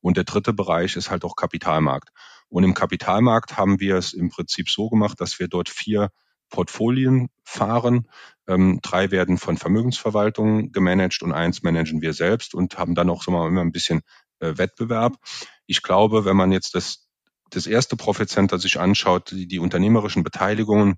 Und 0.01 0.17
der 0.17 0.25
dritte 0.25 0.53
Bereich 0.53 0.97
ist 0.97 1.09
halt 1.09 1.25
auch 1.25 1.37
Kapitalmarkt. 1.37 2.09
Und 2.49 2.65
im 2.65 2.75
Kapitalmarkt 2.75 3.57
haben 3.57 3.79
wir 3.79 3.95
es 3.95 4.13
im 4.13 4.31
Prinzip 4.31 4.69
so 4.69 4.89
gemacht, 4.91 5.21
dass 5.21 5.39
wir 5.39 5.47
dort 5.47 5.69
vier 5.69 6.11
Portfolien 6.53 7.31
fahren. 7.43 8.09
Ähm, 8.47 8.79
drei 8.83 9.11
werden 9.11 9.39
von 9.39 9.57
Vermögensverwaltungen 9.57 10.71
gemanagt 10.71 11.23
und 11.23 11.33
eins 11.33 11.65
managen 11.65 12.01
wir 12.01 12.13
selbst 12.13 12.55
und 12.55 12.79
haben 12.79 12.95
dann 12.95 13.11
auch 13.11 13.25
so 13.25 13.33
mal 13.33 13.49
immer 13.49 13.63
ein 13.63 13.73
bisschen 13.73 14.03
äh, 14.39 14.57
Wettbewerb. 14.57 15.17
Ich 15.67 15.83
glaube, 15.83 16.25
wenn 16.25 16.37
man 16.37 16.53
jetzt 16.53 16.77
das, 16.77 17.09
das 17.51 17.67
erste 17.67 17.97
Profit 17.97 18.29
Center 18.29 18.59
sich 18.59 18.79
anschaut, 18.79 19.33
die, 19.33 19.49
die 19.49 19.59
unternehmerischen 19.59 20.23
Beteiligungen, 20.23 20.97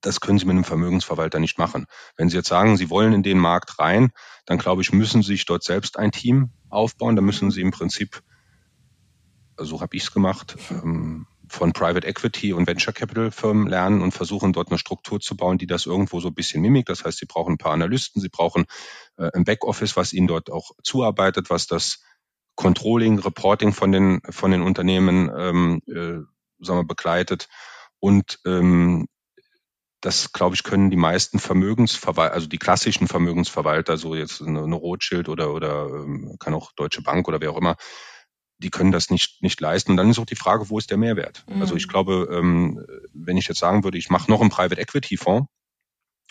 das 0.00 0.20
können 0.20 0.38
Sie 0.38 0.44
mit 0.44 0.54
einem 0.54 0.64
Vermögensverwalter 0.64 1.40
nicht 1.40 1.58
machen. 1.58 1.86
Wenn 2.16 2.28
Sie 2.28 2.36
jetzt 2.36 2.48
sagen, 2.48 2.76
Sie 2.76 2.90
wollen 2.90 3.12
in 3.12 3.22
den 3.22 3.38
Markt 3.38 3.78
rein, 3.78 4.10
dann 4.46 4.58
glaube 4.58 4.82
ich, 4.82 4.92
müssen 4.92 5.22
Sie 5.22 5.32
sich 5.32 5.46
dort 5.46 5.64
selbst 5.64 5.98
ein 5.98 6.12
Team 6.12 6.50
aufbauen. 6.68 7.16
Da 7.16 7.22
müssen 7.22 7.50
Sie 7.50 7.62
im 7.62 7.70
Prinzip, 7.70 8.22
so 9.56 9.80
habe 9.80 9.96
ich 9.96 10.02
es 10.02 10.12
gemacht, 10.12 10.56
ähm, 10.70 11.26
von 11.54 11.72
Private 11.72 12.06
Equity 12.06 12.52
und 12.52 12.66
Venture 12.66 12.92
Capital 12.92 13.30
Firmen 13.30 13.68
lernen 13.68 14.02
und 14.02 14.12
versuchen 14.12 14.52
dort 14.52 14.68
eine 14.68 14.78
Struktur 14.78 15.20
zu 15.20 15.36
bauen, 15.36 15.58
die 15.58 15.66
das 15.66 15.86
irgendwo 15.86 16.20
so 16.20 16.28
ein 16.28 16.34
bisschen 16.34 16.60
mimikt. 16.60 16.88
Das 16.88 17.04
heißt, 17.04 17.18
sie 17.18 17.26
brauchen 17.26 17.54
ein 17.54 17.58
paar 17.58 17.72
Analysten, 17.72 18.20
sie 18.20 18.28
brauchen 18.28 18.66
äh, 19.16 19.30
ein 19.32 19.44
Backoffice, 19.44 19.96
was 19.96 20.12
ihnen 20.12 20.26
dort 20.26 20.50
auch 20.50 20.72
zuarbeitet, 20.82 21.50
was 21.50 21.66
das 21.66 22.02
Controlling, 22.56 23.18
Reporting 23.18 23.72
von 23.72 23.90
den 23.90 24.20
von 24.30 24.50
den 24.50 24.62
Unternehmen 24.62 25.30
ähm, 25.36 25.80
äh, 25.86 26.22
sagen 26.64 26.80
wir, 26.80 26.86
begleitet 26.86 27.48
und 27.98 28.38
ähm, 28.44 29.06
das, 30.04 30.32
glaube 30.32 30.54
ich, 30.54 30.62
können 30.62 30.90
die 30.90 30.98
meisten 30.98 31.38
Vermögensverwalter, 31.38 32.34
also 32.34 32.46
die 32.46 32.58
klassischen 32.58 33.08
Vermögensverwalter, 33.08 33.96
so 33.96 34.14
jetzt 34.14 34.42
eine, 34.42 34.60
Rothschild 34.60 35.30
oder, 35.30 35.54
oder 35.54 35.86
ähm, 35.86 36.36
kann 36.38 36.52
auch 36.52 36.72
Deutsche 36.72 37.00
Bank 37.00 37.26
oder 37.26 37.40
wer 37.40 37.50
auch 37.52 37.56
immer, 37.56 37.76
die 38.64 38.70
können 38.70 38.92
das 38.92 39.10
nicht, 39.10 39.42
nicht 39.42 39.60
leisten. 39.60 39.92
Und 39.92 39.98
dann 39.98 40.10
ist 40.10 40.18
auch 40.18 40.26
die 40.26 40.36
Frage, 40.36 40.70
wo 40.70 40.78
ist 40.78 40.90
der 40.90 40.96
Mehrwert? 40.96 41.44
Mhm. 41.46 41.60
Also 41.60 41.76
ich 41.76 41.86
glaube, 41.86 42.28
ähm, 42.32 42.84
wenn 43.12 43.36
ich 43.36 43.46
jetzt 43.46 43.60
sagen 43.60 43.84
würde, 43.84 43.98
ich 43.98 44.10
mache 44.10 44.30
noch 44.30 44.40
einen 44.40 44.50
Private 44.50 44.80
Equity 44.80 45.18
Fonds 45.18 45.48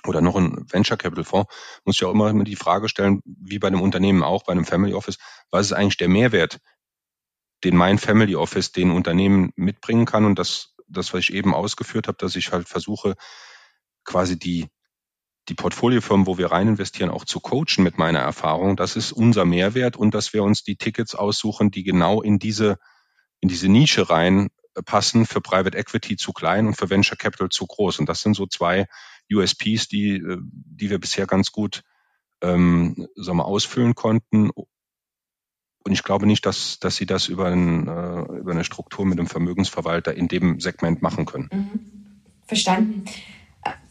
oder 0.06 0.20
noch 0.20 0.36
einen 0.36 0.66
Venture 0.72 0.98
Capital 0.98 1.24
Fonds, 1.24 1.54
muss 1.86 1.96
ich 1.96 2.04
auch 2.04 2.12
immer 2.12 2.34
die 2.44 2.56
Frage 2.56 2.90
stellen, 2.90 3.22
wie 3.24 3.60
bei 3.60 3.68
einem 3.68 3.82
Unternehmen 3.82 4.24
auch, 4.24 4.44
bei 4.44 4.52
einem 4.52 4.66
Family 4.66 4.94
Office, 4.96 5.18
was 5.52 5.68
ist 5.68 5.74
eigentlich 5.74 5.98
der 5.98 6.10
Mehrwert, 6.10 6.60
den 7.64 7.78
mein 7.78 8.00
Family 8.00 8.36
Office 8.36 8.72
den 8.72 8.92
Unternehmen 8.92 9.52
mitbringen 9.56 10.06
kann? 10.06 10.26
Und 10.26 10.40
das, 10.40 10.76
das, 10.88 11.14
was 11.14 11.22
ich 11.22 11.34
eben 11.34 11.54
ausgeführt 11.54 12.08
habe, 12.08 12.18
dass 12.18 12.36
ich 12.36 12.52
halt 12.52 12.68
versuche, 12.68 13.16
quasi 14.04 14.38
die 14.38 14.68
die 15.50 15.56
Portfoliofirmen, 15.56 16.26
wo 16.26 16.38
wir 16.38 16.52
rein 16.52 16.70
investieren, 16.70 17.10
auch 17.10 17.26
zu 17.26 17.40
coachen 17.40 17.84
mit 17.84 17.98
meiner 17.98 18.20
Erfahrung. 18.20 18.76
Das 18.76 18.96
ist 18.96 19.12
unser 19.12 19.46
Mehrwert 19.46 19.98
und 19.98 20.14
dass 20.14 20.34
wir 20.34 20.44
uns 20.44 20.64
die 20.64 20.78
Tickets 20.78 21.16
aussuchen, 21.16 21.70
die 21.70 21.84
genau 21.84 22.22
in 22.22 22.40
diese, 22.40 22.78
in 23.42 23.50
diese 23.50 23.68
Nische 23.68 24.10
reinpassen, 24.10 25.26
für 25.26 25.42
Private 25.42 25.78
Equity 25.78 26.16
zu 26.16 26.32
klein 26.32 26.68
und 26.68 26.76
für 26.76 26.90
Venture 26.90 27.18
Capital 27.18 27.50
zu 27.50 27.68
groß. 27.68 28.00
Und 28.00 28.08
das 28.08 28.22
sind 28.22 28.36
so 28.36 28.48
zwei 28.48 28.88
USPs, 29.32 29.88
die, 29.90 30.16
äh, 30.16 30.38
die 30.42 30.90
wir 30.90 31.00
bisher 31.00 31.28
ganz 31.28 31.52
gut 31.52 31.84
ähm, 32.42 33.08
sagen 33.16 33.38
wir, 33.38 33.46
ausfüllen 33.46 33.96
konnten. 33.96 34.50
Und 34.50 35.92
ich 35.92 36.04
glaube 36.04 36.26
nicht, 36.26 36.46
dass, 36.46 36.80
dass 36.80 36.96
sie 36.96 37.06
das 37.06 37.28
über, 37.28 37.48
ein, 37.48 37.88
äh, 37.88 38.40
über 38.40 38.52
eine 38.52 38.64
Struktur 38.64 39.06
mit 39.06 39.20
einem 39.20 39.28
Vermögensverwalter 39.28 40.14
in 40.14 40.30
dem 40.30 40.62
Segment 40.62 41.02
machen 41.02 41.26
können. 41.26 41.50
Mhm. 41.52 41.80
Verstanden 42.46 43.06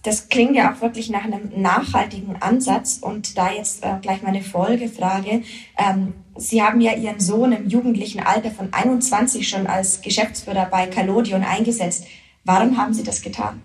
das 0.02 0.28
klingt 0.28 0.56
ja 0.56 0.72
auch 0.72 0.80
wirklich 0.80 1.10
nach 1.10 1.24
einem 1.24 1.50
nachhaltigen 1.56 2.40
Ansatz. 2.40 2.98
Und 3.00 3.38
da 3.38 3.52
jetzt 3.52 3.84
äh, 3.84 3.98
gleich 4.02 4.22
meine 4.22 4.42
Folgefrage. 4.42 5.42
Ähm, 5.78 6.14
Sie 6.36 6.62
haben 6.62 6.80
ja 6.80 6.94
Ihren 6.94 7.20
Sohn 7.20 7.52
im 7.52 7.68
jugendlichen 7.68 8.20
Alter 8.20 8.50
von 8.50 8.72
21 8.72 9.48
schon 9.48 9.66
als 9.66 10.00
Geschäftsführer 10.00 10.66
bei 10.66 10.86
Calodion 10.86 11.44
eingesetzt. 11.44 12.06
Warum 12.44 12.78
haben 12.78 12.94
Sie 12.94 13.04
das 13.04 13.22
getan? 13.22 13.62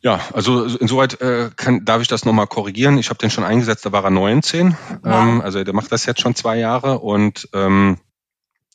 Ja, 0.00 0.18
also 0.32 0.64
insoweit 0.64 1.20
äh, 1.20 1.50
kann, 1.54 1.84
darf 1.84 2.02
ich 2.02 2.08
das 2.08 2.24
nochmal 2.24 2.48
korrigieren. 2.48 2.98
Ich 2.98 3.08
habe 3.10 3.18
den 3.18 3.30
schon 3.30 3.44
eingesetzt, 3.44 3.86
da 3.86 3.92
war 3.92 4.02
er 4.02 4.10
19. 4.10 4.76
Ja. 5.04 5.22
Ähm, 5.22 5.40
also 5.40 5.62
der 5.62 5.74
macht 5.74 5.92
das 5.92 6.06
jetzt 6.06 6.20
schon 6.20 6.34
zwei 6.34 6.58
Jahre. 6.58 6.98
Und 6.98 7.48
ähm, 7.52 7.98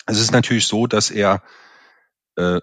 es 0.06 0.22
ist 0.22 0.32
natürlich 0.32 0.68
so, 0.68 0.88
dass 0.88 1.12
er 1.12 1.42
äh, 2.38 2.62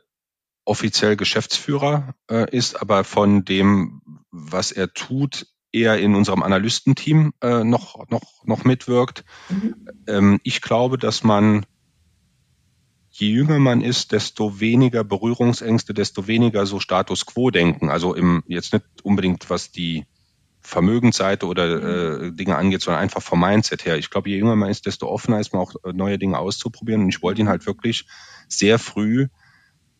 offiziell 0.64 1.16
Geschäftsführer 1.16 2.14
äh, 2.30 2.50
ist, 2.56 2.80
aber 2.80 3.04
von 3.04 3.44
dem, 3.44 4.02
was 4.30 4.72
er 4.72 4.92
tut, 4.92 5.46
eher 5.72 5.98
in 5.98 6.14
unserem 6.14 6.42
Analystenteam 6.42 7.32
äh, 7.42 7.64
noch, 7.64 8.08
noch, 8.08 8.44
noch 8.44 8.64
mitwirkt. 8.64 9.24
Mhm. 9.48 9.88
Ähm, 10.06 10.40
ich 10.44 10.62
glaube, 10.62 10.98
dass 10.98 11.24
man, 11.24 11.66
je 13.10 13.28
jünger 13.28 13.58
man 13.58 13.80
ist, 13.80 14.12
desto 14.12 14.60
weniger 14.60 15.02
Berührungsängste, 15.02 15.92
desto 15.92 16.26
weniger 16.28 16.64
so 16.64 16.78
Status 16.78 17.26
quo 17.26 17.50
denken. 17.50 17.90
Also 17.90 18.14
im, 18.14 18.44
jetzt 18.46 18.72
nicht 18.72 18.84
unbedingt, 19.02 19.50
was 19.50 19.72
die 19.72 20.04
Vermögensseite 20.60 21.46
oder 21.46 21.66
mhm. 22.20 22.28
äh, 22.28 22.32
Dinge 22.32 22.56
angeht, 22.56 22.80
sondern 22.80 23.02
einfach 23.02 23.22
vom 23.22 23.40
Mindset 23.40 23.84
her. 23.84 23.98
Ich 23.98 24.10
glaube, 24.10 24.30
je 24.30 24.38
jünger 24.38 24.56
man 24.56 24.70
ist, 24.70 24.86
desto 24.86 25.08
offener 25.08 25.40
ist 25.40 25.52
man 25.52 25.60
auch 25.60 25.74
äh, 25.84 25.92
neue 25.92 26.18
Dinge 26.18 26.38
auszuprobieren. 26.38 27.02
Und 27.02 27.08
ich 27.08 27.20
wollte 27.20 27.40
ihn 27.40 27.48
halt 27.48 27.66
wirklich 27.66 28.06
sehr 28.48 28.78
früh 28.78 29.26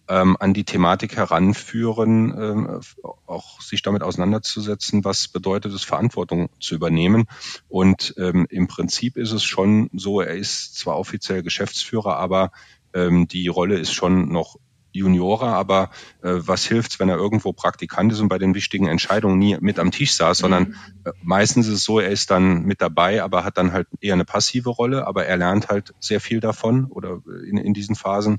ähm, 0.09 0.37
an 0.38 0.55
die 0.55 0.64
Thematik 0.64 1.17
heranführen, 1.17 2.35
ähm, 2.38 2.81
auch 3.27 3.61
sich 3.61 3.83
damit 3.83 4.03
auseinanderzusetzen, 4.03 5.05
was 5.05 5.29
bedeutet 5.29 5.73
es, 5.73 5.85
Verantwortung 5.85 6.49
zu 6.61 6.75
übernehmen. 6.75 7.27
Und 7.69 8.14
ähm, 8.19 8.47
im 8.51 8.67
Prinzip 8.67 9.17
ist 9.17 9.33
es 9.33 9.45
schon 9.45 9.90
so, 9.95 10.21
er 10.21 10.35
ist 10.35 10.77
zwar 10.77 10.99
offiziell 10.99 11.43
Geschäftsführer, 11.43 12.17
aber 12.17 12.53
ähm, 12.93 13.27
die 13.29 13.49
Rolle 13.49 13.79
ist 13.79 13.93
schon 13.93 14.29
noch 14.29 14.57
Juniorer, 14.95 15.49
aber 15.49 15.90
äh, 16.23 16.35
was 16.35 16.64
hilft's, 16.64 17.01
wenn 17.01 17.09
er 17.09 17.17
irgendwo 17.17 17.53
Praktikant 17.53 18.12
ist 18.12 18.21
und 18.21 18.29
bei 18.29 18.38
den 18.38 18.55
wichtigen 18.55 18.87
Entscheidungen 18.87 19.38
nie 19.38 19.57
mit 19.61 19.81
am 19.81 19.90
Tisch 19.90 20.14
saß, 20.14 20.38
sondern 20.38 20.69
mhm. 20.69 20.75
äh, 21.05 21.11
meistens 21.21 21.67
ist 21.67 21.75
es 21.75 21.85
so, 21.85 21.99
er 21.99 22.11
ist 22.11 22.31
dann 22.31 22.62
mit 22.62 22.81
dabei, 22.81 23.23
aber 23.23 23.43
hat 23.43 23.59
dann 23.59 23.73
halt 23.73 23.88
eher 24.01 24.14
eine 24.14 24.25
passive 24.25 24.71
Rolle, 24.71 25.07
aber 25.07 25.27
er 25.27 25.37
lernt 25.37 25.69
halt 25.69 25.95
sehr 25.99 26.21
viel 26.21 26.38
davon 26.38 26.85
oder 26.85 27.23
in, 27.45 27.57
in 27.57 27.75
diesen 27.75 27.97
Phasen 27.97 28.38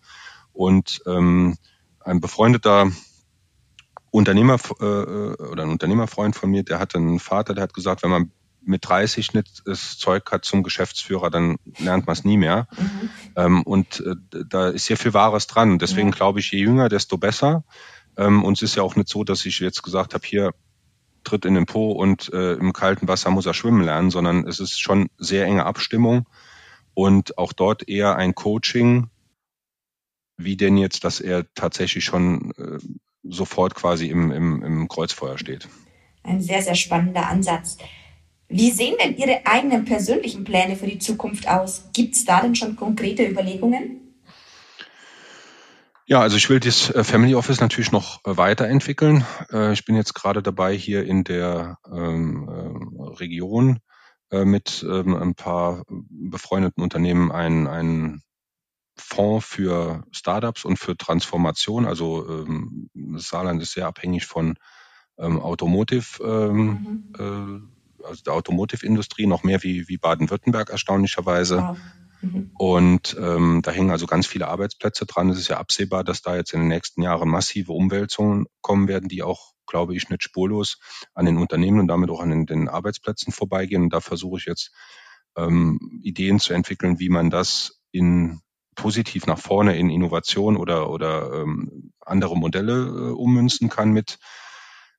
und 0.55 1.01
ähm, 1.05 1.57
ein 1.99 2.21
befreundeter 2.21 2.91
Unternehmer 4.11 4.57
äh, 4.79 4.83
oder 4.83 5.63
ein 5.63 5.69
Unternehmerfreund 5.69 6.35
von 6.35 6.49
mir, 6.49 6.63
der 6.63 6.79
hatte 6.79 6.97
einen 6.97 7.19
Vater, 7.19 7.53
der 7.53 7.63
hat 7.63 7.73
gesagt, 7.73 8.03
wenn 8.03 8.09
man 8.09 8.31
mit 8.61 8.87
30 8.87 9.33
nicht 9.33 9.63
das 9.65 9.97
Zeug 9.97 10.31
hat 10.31 10.45
zum 10.45 10.63
Geschäftsführer, 10.63 11.29
dann 11.29 11.57
lernt 11.77 12.07
man 12.07 12.13
es 12.13 12.23
nie 12.23 12.37
mehr. 12.37 12.67
Mhm. 12.77 13.09
Ähm, 13.35 13.63
und 13.63 13.99
äh, 14.01 14.15
da 14.47 14.69
ist 14.69 14.85
sehr 14.85 14.97
viel 14.97 15.13
Wahres 15.13 15.47
dran. 15.47 15.77
Deswegen 15.77 16.09
ja. 16.09 16.15
glaube 16.15 16.39
ich, 16.39 16.51
je 16.51 16.59
jünger, 16.59 16.89
desto 16.89 17.17
besser. 17.17 17.63
Ähm, 18.17 18.43
und 18.43 18.53
es 18.57 18.63
ist 18.63 18.75
ja 18.75 18.83
auch 18.83 18.95
nicht 18.95 19.09
so, 19.09 19.23
dass 19.23 19.45
ich 19.45 19.59
jetzt 19.59 19.83
gesagt 19.83 20.13
habe, 20.13 20.25
hier 20.25 20.51
tritt 21.23 21.45
in 21.45 21.55
den 21.55 21.65
Po 21.65 21.91
und 21.91 22.31
äh, 22.33 22.53
im 22.53 22.73
kalten 22.73 23.07
Wasser 23.07 23.29
muss 23.31 23.45
er 23.45 23.53
schwimmen 23.53 23.83
lernen, 23.83 24.11
sondern 24.11 24.47
es 24.47 24.59
ist 24.59 24.79
schon 24.79 25.09
sehr 25.17 25.45
enge 25.45 25.65
Abstimmung 25.65 26.27
und 26.93 27.37
auch 27.37 27.51
dort 27.51 27.87
eher 27.87 28.15
ein 28.15 28.35
Coaching, 28.35 29.09
wie 30.37 30.57
denn 30.57 30.77
jetzt, 30.77 31.03
dass 31.03 31.19
er 31.19 31.45
tatsächlich 31.53 32.03
schon 32.03 32.51
äh, 32.57 32.77
sofort 33.23 33.75
quasi 33.75 34.07
im, 34.07 34.31
im, 34.31 34.63
im 34.63 34.87
Kreuzfeuer 34.87 35.37
steht. 35.37 35.67
Ein 36.23 36.41
sehr, 36.41 36.61
sehr 36.61 36.75
spannender 36.75 37.27
Ansatz. 37.27 37.77
Wie 38.47 38.71
sehen 38.71 38.95
denn 39.03 39.17
Ihre 39.17 39.45
eigenen 39.45 39.85
persönlichen 39.85 40.43
Pläne 40.43 40.75
für 40.75 40.87
die 40.87 40.99
Zukunft 40.99 41.47
aus? 41.47 41.89
Gibt 41.93 42.15
es 42.15 42.25
da 42.25 42.41
denn 42.41 42.55
schon 42.55 42.75
konkrete 42.75 43.25
Überlegungen? 43.25 44.01
Ja, 46.07 46.21
also 46.21 46.37
ich 46.37 46.49
will 46.51 46.59
das 46.59 46.91
äh, 46.91 47.03
Family 47.03 47.33
Office 47.33 47.59
natürlich 47.59 47.91
noch 47.91 48.19
äh, 48.25 48.37
weiterentwickeln. 48.37 49.25
Äh, 49.51 49.73
ich 49.73 49.85
bin 49.85 49.95
jetzt 49.95 50.13
gerade 50.13 50.43
dabei, 50.43 50.77
hier 50.77 51.03
in 51.03 51.23
der 51.23 51.77
ähm, 51.91 52.47
Region 53.19 53.79
mit 54.31 54.83
ähm, 54.89 55.15
ein 55.15 55.35
paar 55.35 55.83
befreundeten 55.87 56.83
Unternehmen 56.83 57.31
einen, 57.31 57.67
einen 57.67 58.23
Fonds 58.97 59.45
für 59.45 60.03
Startups 60.11 60.65
und 60.65 60.77
für 60.77 60.95
Transformation. 60.95 61.85
Also 61.85 62.27
ähm, 62.27 62.89
Saarland 63.17 63.61
ist 63.61 63.73
sehr 63.73 63.87
abhängig 63.87 64.25
von 64.25 64.55
Automotive 65.17 66.51
mhm 66.51 67.71
also 68.05 68.23
der 68.23 68.33
Automotive-Industrie, 68.33 69.27
noch 69.27 69.43
mehr 69.43 69.63
wie, 69.63 69.87
wie 69.87 69.97
Baden-Württemberg 69.97 70.69
erstaunlicherweise. 70.69 71.57
Wow. 71.57 71.77
Mhm. 72.21 72.51
Und 72.57 73.17
ähm, 73.19 73.61
da 73.63 73.71
hängen 73.71 73.91
also 73.91 74.05
ganz 74.05 74.27
viele 74.27 74.47
Arbeitsplätze 74.47 75.05
dran. 75.05 75.29
Es 75.29 75.37
ist 75.37 75.49
ja 75.49 75.57
absehbar, 75.57 76.03
dass 76.03 76.21
da 76.21 76.35
jetzt 76.35 76.53
in 76.53 76.61
den 76.61 76.69
nächsten 76.69 77.01
Jahren 77.01 77.29
massive 77.29 77.73
Umwälzungen 77.73 78.45
kommen 78.61 78.87
werden, 78.87 79.09
die 79.09 79.23
auch, 79.23 79.53
glaube 79.67 79.95
ich, 79.95 80.09
nicht 80.09 80.23
spurlos 80.23 80.79
an 81.13 81.25
den 81.25 81.37
Unternehmen 81.37 81.79
und 81.79 81.87
damit 81.87 82.09
auch 82.09 82.21
an 82.21 82.29
den, 82.29 82.45
den 82.45 82.69
Arbeitsplätzen 82.69 83.33
vorbeigehen. 83.33 83.83
Und 83.83 83.93
da 83.93 83.99
versuche 83.99 84.37
ich 84.37 84.45
jetzt 84.45 84.71
ähm, 85.35 85.99
Ideen 86.01 86.39
zu 86.39 86.53
entwickeln, 86.53 86.99
wie 86.99 87.09
man 87.09 87.29
das 87.29 87.81
in 87.91 88.41
positiv 88.75 89.25
nach 89.25 89.39
vorne 89.39 89.77
in 89.77 89.89
Innovation 89.89 90.57
oder, 90.57 90.89
oder 90.89 91.33
ähm, 91.33 91.91
andere 92.01 92.37
Modelle 92.37 92.85
äh, 92.85 93.11
ummünzen 93.11 93.69
kann 93.69 93.91
mit 93.91 94.19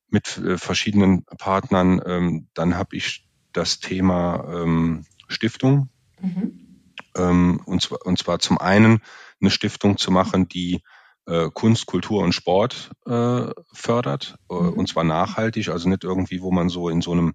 mit 0.09 0.39
äh, 0.39 0.59
verschiedenen 0.59 1.25
Partnern. 1.25 2.01
Ähm, 2.05 2.49
dann 2.55 2.77
habe 2.77 2.97
ich 2.97 3.29
das 3.53 3.81
Thema 3.81 4.45
ähm, 4.53 5.05
Stiftung. 5.29 5.89
Mhm. 6.21 6.83
Ähm, 7.17 7.61
und, 7.65 7.83
zwar, 7.83 8.05
und 8.05 8.19
zwar 8.19 8.39
zum 8.39 8.59
einen 8.59 9.01
eine 9.41 9.51
Stiftung 9.51 9.97
zu 9.99 10.11
machen, 10.11 10.49
die 10.49 10.83
äh, 11.27 11.51
Kunst, 11.53 11.87
Kultur 11.87 12.23
und 12.23 12.33
Sport 12.33 12.91
äh, 13.07 13.49
fördert. 13.73 14.37
Äh, 14.51 14.55
mhm. 14.55 14.73
Und 14.75 14.89
zwar 14.89 15.05
nachhaltig, 15.05 15.69
also 15.69 15.89
nicht 15.89 16.05
irgendwie, 16.05 16.41
wo 16.43 16.53
man 16.53 16.69
so 16.69 16.89
in 16.89 17.01
so 17.01 17.13
einem, 17.13 17.35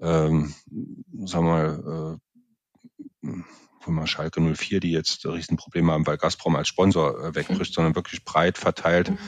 ähm, 0.00 0.54
sagen 1.24 1.46
wir 1.46 1.52
mal, 1.52 2.18
äh, 3.24 3.28
mal 3.94 4.06
Schalke 4.06 4.40
04, 4.40 4.80
die 4.80 4.92
jetzt 4.92 5.26
Riesenprobleme 5.26 5.92
haben, 5.92 6.06
weil 6.06 6.16
Gazprom 6.16 6.56
als 6.56 6.68
Sponsor 6.68 7.18
äh, 7.24 7.34
wegbricht, 7.34 7.72
mhm. 7.72 7.74
sondern 7.74 7.94
wirklich 7.94 8.24
breit 8.24 8.58
verteilt 8.58 9.10
mhm. 9.10 9.18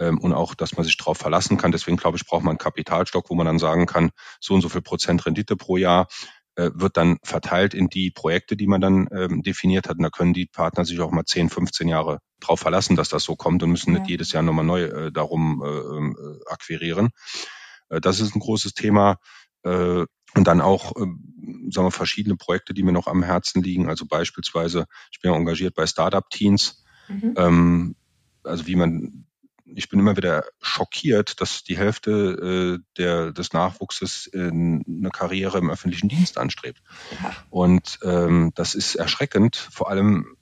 ähm, 0.00 0.18
und 0.18 0.32
auch, 0.32 0.54
dass 0.54 0.76
man 0.76 0.84
sich 0.84 0.96
darauf 0.96 1.18
verlassen 1.18 1.56
kann. 1.56 1.72
Deswegen 1.72 1.96
glaube 1.96 2.16
ich, 2.16 2.26
braucht 2.26 2.42
man 2.42 2.52
einen 2.52 2.58
Kapitalstock, 2.58 3.30
wo 3.30 3.34
man 3.34 3.46
dann 3.46 3.58
sagen 3.58 3.86
kann, 3.86 4.10
so 4.40 4.54
und 4.54 4.60
so 4.60 4.68
viel 4.68 4.82
Prozent 4.82 5.26
Rendite 5.26 5.56
pro 5.56 5.76
Jahr 5.76 6.08
äh, 6.56 6.70
wird 6.74 6.96
dann 6.96 7.18
verteilt 7.22 7.74
in 7.74 7.88
die 7.88 8.10
Projekte, 8.10 8.56
die 8.56 8.66
man 8.66 8.80
dann 8.80 9.08
ähm, 9.12 9.42
definiert 9.42 9.88
hat. 9.88 9.96
Und 9.96 10.02
da 10.02 10.10
können 10.10 10.34
die 10.34 10.46
Partner 10.46 10.84
sich 10.84 11.00
auch 11.00 11.10
mal 11.10 11.24
10, 11.24 11.48
15 11.48 11.88
Jahre 11.88 12.18
drauf 12.40 12.60
verlassen, 12.60 12.96
dass 12.96 13.08
das 13.08 13.24
so 13.24 13.36
kommt 13.36 13.62
und 13.62 13.70
müssen 13.70 13.92
ja. 13.94 14.00
nicht 14.00 14.10
jedes 14.10 14.32
Jahr 14.32 14.42
nochmal 14.42 14.64
neu 14.64 14.82
äh, 14.82 15.12
darum 15.12 15.62
äh, 15.64 15.68
ähm, 15.68 16.16
äh, 16.18 16.52
akquirieren. 16.52 17.10
Äh, 17.88 18.00
das 18.00 18.20
ist 18.20 18.34
ein 18.34 18.40
großes 18.40 18.74
Thema. 18.74 19.16
Und 20.34 20.46
dann 20.46 20.60
auch, 20.60 20.96
äh, 20.96 21.06
sagen 21.70 21.86
wir, 21.86 21.90
verschiedene 21.90 22.36
Projekte, 22.36 22.74
die 22.74 22.82
mir 22.82 22.92
noch 22.92 23.06
am 23.06 23.22
Herzen 23.22 23.62
liegen. 23.62 23.88
Also 23.88 24.06
beispielsweise, 24.06 24.86
ich 25.10 25.20
bin 25.20 25.32
ja 25.32 25.36
engagiert 25.36 25.74
bei 25.74 25.86
Startup-Teams. 25.86 26.84
Mhm. 27.08 27.34
Ähm, 27.36 27.96
also 28.44 28.66
wie 28.66 28.76
man, 28.76 29.26
ich 29.64 29.88
bin 29.88 29.98
immer 29.98 30.16
wieder 30.16 30.44
schockiert, 30.60 31.40
dass 31.40 31.64
die 31.64 31.76
Hälfte 31.76 32.80
äh, 32.80 32.84
der, 32.96 33.32
des 33.32 33.52
Nachwuchses 33.52 34.28
äh, 34.32 34.48
eine 34.48 35.10
Karriere 35.12 35.58
im 35.58 35.70
öffentlichen 35.70 36.08
Dienst 36.08 36.38
anstrebt. 36.38 36.80
Ja. 37.22 37.34
Und 37.50 37.98
ähm, 38.02 38.52
das 38.54 38.74
ist 38.74 38.94
erschreckend. 38.94 39.56
Vor 39.56 39.90
allem 39.90 40.36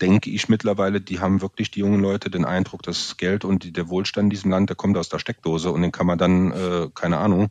denke 0.00 0.30
ich 0.30 0.48
mittlerweile, 0.48 1.00
die 1.00 1.20
haben 1.20 1.42
wirklich 1.42 1.70
die 1.70 1.80
jungen 1.80 2.00
Leute 2.00 2.30
den 2.30 2.44
Eindruck, 2.44 2.82
das 2.82 3.16
Geld 3.16 3.44
und 3.44 3.76
der 3.76 3.88
Wohlstand 3.88 4.26
in 4.26 4.30
diesem 4.30 4.50
Land, 4.50 4.70
der 4.70 4.76
kommt 4.76 4.96
aus 4.96 5.08
der 5.08 5.18
Steckdose 5.18 5.70
und 5.70 5.82
den 5.82 5.92
kann 5.92 6.06
man 6.06 6.18
dann, 6.18 6.52
äh, 6.52 6.88
keine 6.94 7.18
Ahnung, 7.18 7.50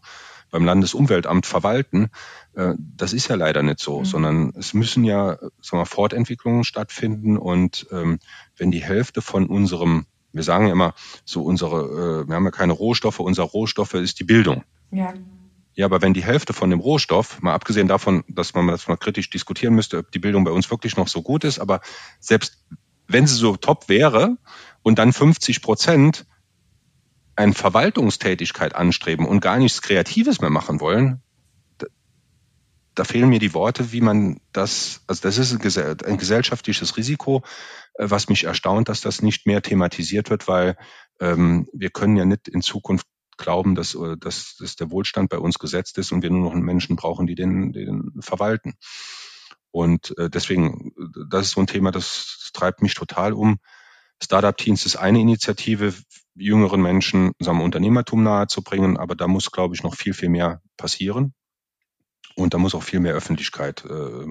beim 0.52 0.66
Landesumweltamt 0.66 1.46
verwalten. 1.46 2.10
Äh, 2.54 2.74
das 2.78 3.14
ist 3.14 3.28
ja 3.28 3.36
leider 3.36 3.64
nicht 3.64 3.80
so, 3.80 4.00
mhm. 4.00 4.06
sondern 4.06 4.54
es 4.58 4.74
müssen 4.74 5.04
ja 5.04 5.38
sagen 5.62 5.82
wir, 5.82 5.86
Fortentwicklungen 5.86 6.64
stattfinden 6.64 7.38
und 7.38 7.88
ähm, 7.92 8.20
wenn 8.58 8.72
die 8.72 8.84
Hälfte 8.84 9.22
von 9.22 9.48
unserem, 9.48 10.06
wir 10.34 10.44
sagen 10.44 10.68
ja 10.68 10.74
immer, 10.74 10.94
so 11.26 11.44
unsere, 11.44 12.24
äh, 12.24 12.28
wir 12.28 12.36
haben 12.36 12.46
ja 12.46 12.52
keine 12.52 12.74
Rohstoffe, 12.74 13.20
unser 13.20 13.44
Rohstoffe 13.44 13.96
ist 13.96 14.20
die 14.20 14.26
Bildung. 14.26 14.64
Ja. 14.92 15.14
Ja, 15.76 15.86
aber 15.86 16.02
wenn 16.02 16.14
die 16.14 16.24
Hälfte 16.24 16.52
von 16.52 16.70
dem 16.70 16.82
Rohstoff, 16.82 17.42
mal 17.42 17.54
abgesehen 17.54 17.88
davon, 17.88 18.26
dass 18.28 18.54
man 18.54 18.68
das 18.68 18.90
mal 18.90 18.98
kritisch 18.98 19.30
diskutieren 19.30 19.76
müsste, 19.76 20.00
ob 20.00 20.12
die 20.12 20.20
Bildung 20.20 20.44
bei 20.44 20.52
uns 20.52 20.70
wirklich 20.70 20.98
noch 20.98 21.08
so 21.08 21.22
gut 21.22 21.46
ist, 21.46 21.60
aber 21.60 21.80
selbst 22.20 22.66
wenn 23.08 23.28
sie 23.28 23.36
so 23.36 23.56
top 23.56 23.88
wäre 23.88 24.38
und 24.84 25.00
dann 25.00 25.14
50 25.14 25.62
Prozent 25.62 26.26
eine 27.40 27.54
Verwaltungstätigkeit 27.54 28.76
anstreben 28.76 29.26
und 29.26 29.40
gar 29.40 29.58
nichts 29.60 29.82
Kreatives 29.82 30.42
mehr 30.42 30.50
machen 30.50 30.82
wollen, 30.82 31.22
da, 31.78 31.88
da 32.96 33.06
fehlen 33.06 33.30
mir 33.30 33.40
die 33.40 33.54
Worte, 33.54 33.94
wie 33.94 34.02
man 34.02 34.42
das, 34.52 35.04
also 35.08 35.22
das 35.22 35.38
ist 35.38 35.54
ein, 35.54 36.02
ein 36.06 36.18
gesellschaftliches 36.18 36.98
Risiko, 36.98 37.44
äh, 37.94 38.10
was 38.10 38.28
mich 38.28 38.44
erstaunt, 38.44 38.90
dass 38.90 39.00
das 39.00 39.22
nicht 39.22 39.48
mehr 39.48 39.62
thematisiert 39.62 40.30
wird, 40.30 40.50
weil 40.50 40.76
ähm, 41.22 41.70
wir 41.72 41.90
können 41.92 42.18
ja 42.18 42.26
nicht 42.26 42.50
in 42.50 42.62
Zukunft 42.62 43.08
glauben, 43.38 43.74
dass, 43.74 43.96
äh, 43.96 44.18
dass, 44.18 44.58
dass 44.58 44.76
der 44.76 44.92
Wohlstand 44.92 45.30
bei 45.30 45.38
uns 45.38 45.60
gesetzt 45.60 45.98
ist 45.98 46.12
und 46.12 46.22
wir 46.22 46.32
nur 46.32 46.42
noch 46.42 46.54
Menschen 46.54 46.98
brauchen, 46.98 47.26
die 47.26 47.36
den, 47.36 47.72
den 47.72 48.12
verwalten. 48.20 48.74
Und 49.72 50.14
äh, 50.18 50.30
deswegen, 50.30 50.92
das 51.30 51.46
ist 51.46 51.52
so 51.52 51.62
ein 51.62 51.68
Thema, 51.68 51.92
das 51.92 52.50
treibt 52.54 52.82
mich 52.82 52.96
total 52.96 53.32
um. 53.32 53.60
Startup 54.22 54.58
Teams 54.58 54.86
ist 54.86 54.98
eine 54.98 55.22
Initiative, 55.22 55.94
jüngeren 56.40 56.82
Menschen 56.82 57.32
sagen 57.40 57.62
Unternehmertum 57.62 58.24
nahezubringen, 58.24 58.98
aber 58.98 59.16
da 59.16 59.28
muss, 59.28 59.52
glaube 59.52 59.76
ich, 59.76 59.84
noch 59.84 59.96
viel, 59.96 60.14
viel 60.14 60.30
mehr 60.30 60.62
passieren. 60.78 61.34
Und 62.36 62.54
da 62.54 62.58
muss 62.58 62.76
auch 62.76 62.84
viel 62.84 63.00
mehr 63.00 63.14
Öffentlichkeit 63.14 63.84
äh, 63.86 64.26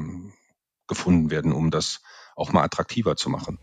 gefunden 0.86 1.30
werden, 1.30 1.52
um 1.52 1.70
das 1.70 2.00
auch 2.34 2.52
mal 2.52 2.62
attraktiver 2.62 3.16
zu 3.16 3.28
machen. 3.30 3.58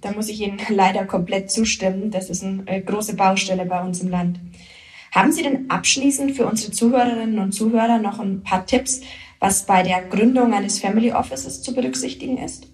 Da 0.00 0.12
muss 0.12 0.28
ich 0.28 0.40
Ihnen 0.40 0.60
leider 0.68 1.06
komplett 1.06 1.50
zustimmen. 1.50 2.10
Das 2.10 2.30
ist 2.30 2.44
eine 2.44 2.66
äh, 2.66 2.80
große 2.80 3.16
Baustelle 3.16 3.64
bei 3.64 3.82
uns 3.82 4.00
im 4.00 4.10
Land. 4.10 4.40
Haben 5.12 5.32
Sie 5.32 5.42
denn 5.42 5.70
abschließend 5.70 6.36
für 6.36 6.46
unsere 6.46 6.72
Zuhörerinnen 6.72 7.38
und 7.38 7.52
Zuhörer 7.52 7.98
noch 7.98 8.18
ein 8.18 8.42
paar 8.42 8.66
Tipps, 8.66 9.00
was 9.40 9.64
bei 9.64 9.82
der 9.82 10.02
Gründung 10.02 10.52
eines 10.52 10.80
Family 10.80 11.12
Offices 11.12 11.62
zu 11.62 11.74
berücksichtigen 11.74 12.38
ist? 12.38 12.66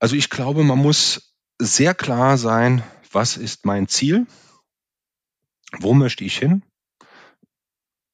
Also 0.00 0.16
ich 0.16 0.30
glaube, 0.30 0.64
man 0.64 0.78
muss 0.78 1.36
sehr 1.58 1.94
klar 1.94 2.38
sein, 2.38 2.82
was 3.16 3.38
ist 3.38 3.64
mein 3.64 3.88
Ziel? 3.88 4.26
Wo 5.78 5.94
möchte 5.94 6.22
ich 6.22 6.36
hin? 6.36 6.62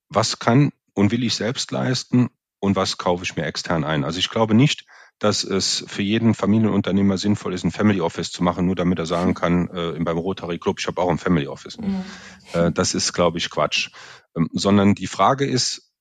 Was 0.08 0.38
kann 0.38 0.70
und 0.94 1.10
will 1.10 1.24
ich 1.24 1.34
selbst 1.34 1.72
leisten? 1.72 2.30
Und 2.60 2.76
was 2.76 2.98
kaufe 2.98 3.24
ich 3.24 3.34
mir 3.34 3.44
extern 3.44 3.82
ein? 3.82 4.04
Also 4.04 4.20
ich 4.20 4.30
glaube 4.30 4.54
nicht, 4.54 4.86
dass 5.18 5.42
es 5.42 5.84
für 5.88 6.02
jeden 6.02 6.34
Familienunternehmer 6.34 7.18
sinnvoll 7.18 7.52
ist, 7.52 7.64
ein 7.64 7.72
Family 7.72 8.00
Office 8.00 8.30
zu 8.30 8.44
machen, 8.44 8.64
nur 8.64 8.76
damit 8.76 9.00
er 9.00 9.06
sagen 9.06 9.34
kann, 9.34 9.68
äh, 9.70 9.98
beim 9.98 10.18
Rotary 10.18 10.60
Club, 10.60 10.78
ich 10.78 10.86
habe 10.86 11.00
auch 11.02 11.10
ein 11.10 11.18
Family 11.18 11.48
Office. 11.48 11.78
Mhm. 11.78 12.04
Äh, 12.52 12.70
das 12.70 12.94
ist, 12.94 13.12
glaube 13.12 13.38
ich, 13.38 13.50
Quatsch. 13.50 13.90
Ähm, 14.36 14.50
sondern 14.52 14.94
die 14.94 15.08
Frage 15.08 15.46
ist, 15.46 15.92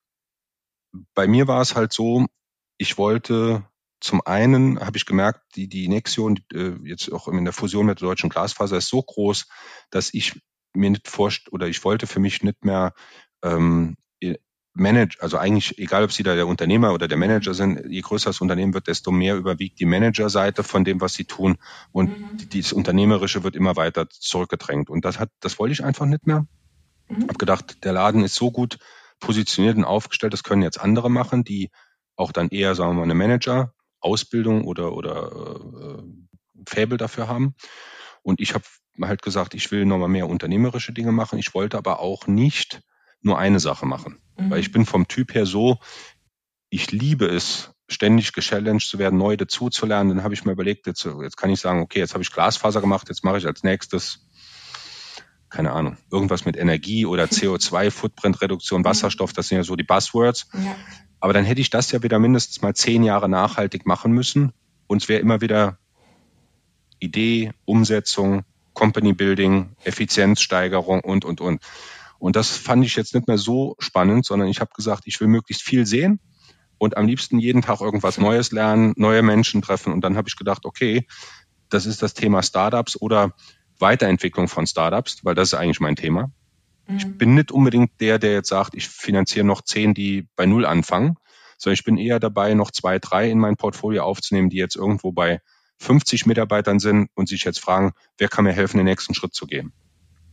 bei 1.15 1.25
mir 1.25 1.47
war 1.47 1.61
es 1.61 1.73
halt 1.75 1.91
so, 1.91 2.27
ich 2.77 2.99
wollte 2.99 3.63
zum 4.01 4.21
einen 4.25 4.79
habe 4.79 4.97
ich 4.97 5.05
gemerkt, 5.05 5.55
die, 5.55 5.67
die 5.67 5.87
Nexion, 5.87 6.39
äh, 6.53 6.73
jetzt 6.83 7.11
auch 7.11 7.27
in 7.27 7.45
der 7.45 7.53
Fusion 7.53 7.85
mit 7.85 8.01
der 8.01 8.09
deutschen 8.09 8.29
Glasfaser, 8.29 8.77
ist 8.77 8.89
so 8.89 9.01
groß, 9.01 9.47
dass 9.89 10.13
ich 10.13 10.41
mir 10.73 10.89
nicht 10.89 11.07
vorst 11.07 11.51
oder 11.53 11.67
ich 11.67 11.83
wollte 11.83 12.07
für 12.07 12.19
mich 12.19 12.43
nicht 12.43 12.65
mehr 12.65 12.93
ähm, 13.43 13.95
Manage, 14.73 15.17
also 15.19 15.37
eigentlich 15.37 15.77
egal, 15.79 16.03
ob 16.03 16.11
Sie 16.11 16.23
da 16.23 16.35
der 16.35 16.47
Unternehmer 16.47 16.93
oder 16.93 17.07
der 17.07 17.17
Manager 17.17 17.53
sind, 17.53 17.85
je 17.89 18.01
größer 18.01 18.29
das 18.29 18.39
Unternehmen 18.39 18.73
wird, 18.73 18.87
desto 18.87 19.11
mehr 19.11 19.35
überwiegt 19.35 19.79
die 19.79 19.85
Managerseite 19.85 20.63
von 20.63 20.85
dem, 20.85 21.01
was 21.01 21.13
sie 21.13 21.25
tun 21.25 21.57
und 21.91 22.17
mhm. 22.17 22.49
dieses 22.49 22.71
Unternehmerische 22.71 23.43
wird 23.43 23.55
immer 23.55 23.75
weiter 23.75 24.09
zurückgedrängt. 24.09 24.89
Und 24.89 25.03
das 25.03 25.19
hat, 25.19 25.29
das 25.41 25.59
wollte 25.59 25.73
ich 25.73 25.83
einfach 25.83 26.05
nicht 26.05 26.25
mehr. 26.25 26.45
Mhm. 27.09 27.27
Hab 27.27 27.37
gedacht, 27.37 27.83
der 27.83 27.91
Laden 27.91 28.23
ist 28.23 28.35
so 28.35 28.51
gut 28.51 28.79
positioniert 29.19 29.75
und 29.75 29.83
aufgestellt, 29.83 30.33
das 30.33 30.43
können 30.43 30.61
jetzt 30.61 30.79
andere 30.79 31.11
machen, 31.11 31.43
die 31.43 31.69
auch 32.15 32.31
dann 32.31 32.47
eher, 32.47 32.73
sagen 32.73 32.91
wir 32.91 32.95
mal, 32.95 33.03
eine 33.03 33.13
Manager 33.13 33.73
Ausbildung 34.01 34.65
oder 34.65 34.93
oder 34.93 35.31
äh, 35.31 36.03
Fäbel 36.67 36.97
dafür 36.97 37.27
haben. 37.27 37.55
Und 38.23 38.39
ich 38.39 38.53
habe 38.53 38.65
halt 39.01 39.21
gesagt, 39.21 39.53
ich 39.53 39.71
will 39.71 39.85
nochmal 39.85 40.09
mehr 40.09 40.29
unternehmerische 40.29 40.93
Dinge 40.93 41.11
machen. 41.11 41.39
Ich 41.39 41.53
wollte 41.53 41.77
aber 41.77 41.99
auch 41.99 42.27
nicht 42.27 42.81
nur 43.21 43.37
eine 43.37 43.59
Sache 43.59 43.85
machen. 43.85 44.19
Mhm. 44.37 44.51
Weil 44.51 44.59
ich 44.59 44.71
bin 44.71 44.85
vom 44.85 45.07
Typ 45.07 45.33
her 45.33 45.45
so, 45.45 45.79
ich 46.69 46.91
liebe 46.91 47.25
es, 47.25 47.71
ständig 47.89 48.31
gechallenged 48.33 48.87
zu 48.87 48.99
werden, 48.99 49.19
neu 49.19 49.35
dazuzulernen. 49.35 50.15
Dann 50.15 50.23
habe 50.23 50.33
ich 50.33 50.45
mir 50.45 50.53
überlegt, 50.53 50.87
jetzt, 50.87 51.05
jetzt 51.05 51.37
kann 51.37 51.49
ich 51.49 51.59
sagen, 51.59 51.81
okay, 51.81 51.99
jetzt 51.99 52.13
habe 52.13 52.23
ich 52.23 52.31
Glasfaser 52.31 52.81
gemacht, 52.81 53.09
jetzt 53.09 53.23
mache 53.23 53.37
ich 53.37 53.45
als 53.45 53.63
nächstes, 53.63 54.29
keine 55.51 55.73
Ahnung, 55.73 55.97
irgendwas 56.09 56.45
mit 56.45 56.57
Energie 56.57 57.05
oder 57.05 57.25
CO2, 57.25 57.91
Footprint-Reduktion. 57.91 58.83
Wasserstoff, 58.83 59.33
das 59.33 59.49
sind 59.49 59.57
ja 59.57 59.63
so 59.63 59.75
die 59.75 59.83
Buzzwords. 59.83 60.47
Ja. 60.53 60.75
Aber 61.19 61.33
dann 61.33 61.45
hätte 61.45 61.61
ich 61.61 61.69
das 61.69 61.91
ja 61.91 62.01
wieder 62.01 62.17
mindestens 62.17 62.61
mal 62.61 62.73
zehn 62.73 63.03
Jahre 63.03 63.29
nachhaltig 63.29 63.85
machen 63.85 64.11
müssen. 64.11 64.53
Und 64.87 65.03
es 65.03 65.09
wäre 65.09 65.21
immer 65.21 65.41
wieder 65.41 65.77
Idee, 66.99 67.51
Umsetzung, 67.65 68.43
Company 68.73 69.13
Building, 69.13 69.75
Effizienzsteigerung 69.83 71.01
und, 71.01 71.25
und, 71.25 71.41
und. 71.41 71.61
Und 72.17 72.35
das 72.35 72.49
fand 72.49 72.85
ich 72.85 72.95
jetzt 72.95 73.13
nicht 73.13 73.27
mehr 73.27 73.37
so 73.37 73.75
spannend, 73.79 74.25
sondern 74.25 74.47
ich 74.47 74.61
habe 74.61 74.71
gesagt, 74.75 75.03
ich 75.05 75.19
will 75.19 75.27
möglichst 75.27 75.63
viel 75.63 75.85
sehen 75.85 76.19
und 76.77 76.97
am 76.97 77.07
liebsten 77.07 77.39
jeden 77.39 77.61
Tag 77.61 77.81
irgendwas 77.81 78.17
Neues 78.17 78.51
lernen, 78.51 78.93
neue 78.95 79.23
Menschen 79.23 79.61
treffen. 79.61 79.91
Und 79.91 80.01
dann 80.01 80.17
habe 80.17 80.29
ich 80.29 80.35
gedacht, 80.35 80.65
okay, 80.65 81.07
das 81.69 81.85
ist 81.85 82.01
das 82.01 82.13
Thema 82.13 82.43
Startups 82.43 82.99
oder 82.99 83.33
Weiterentwicklung 83.81 84.47
von 84.47 84.67
Startups, 84.67 85.23
weil 85.23 85.35
das 85.35 85.49
ist 85.49 85.53
eigentlich 85.55 85.79
mein 85.79 85.95
Thema. 85.95 86.31
Mhm. 86.87 86.97
Ich 86.97 87.17
bin 87.17 87.35
nicht 87.35 87.51
unbedingt 87.51 87.99
der, 87.99 88.19
der 88.19 88.33
jetzt 88.33 88.49
sagt, 88.49 88.75
ich 88.75 88.87
finanziere 88.87 89.45
noch 89.45 89.61
zehn, 89.61 89.93
die 89.93 90.27
bei 90.35 90.45
Null 90.45 90.65
anfangen, 90.65 91.17
sondern 91.57 91.75
ich 91.75 91.83
bin 91.83 91.97
eher 91.97 92.19
dabei, 92.19 92.53
noch 92.53 92.71
zwei, 92.71 92.99
drei 92.99 93.29
in 93.29 93.39
mein 93.39 93.55
Portfolio 93.55 94.03
aufzunehmen, 94.03 94.49
die 94.49 94.57
jetzt 94.57 94.75
irgendwo 94.75 95.11
bei 95.11 95.41
50 95.79 96.25
Mitarbeitern 96.25 96.79
sind 96.79 97.09
und 97.15 97.27
sich 97.27 97.43
jetzt 97.43 97.59
fragen, 97.59 97.93
wer 98.17 98.27
kann 98.27 98.45
mir 98.45 98.53
helfen, 98.53 98.77
den 98.77 98.85
nächsten 98.85 99.13
Schritt 99.13 99.33
zu 99.33 99.47
gehen. 99.47 99.73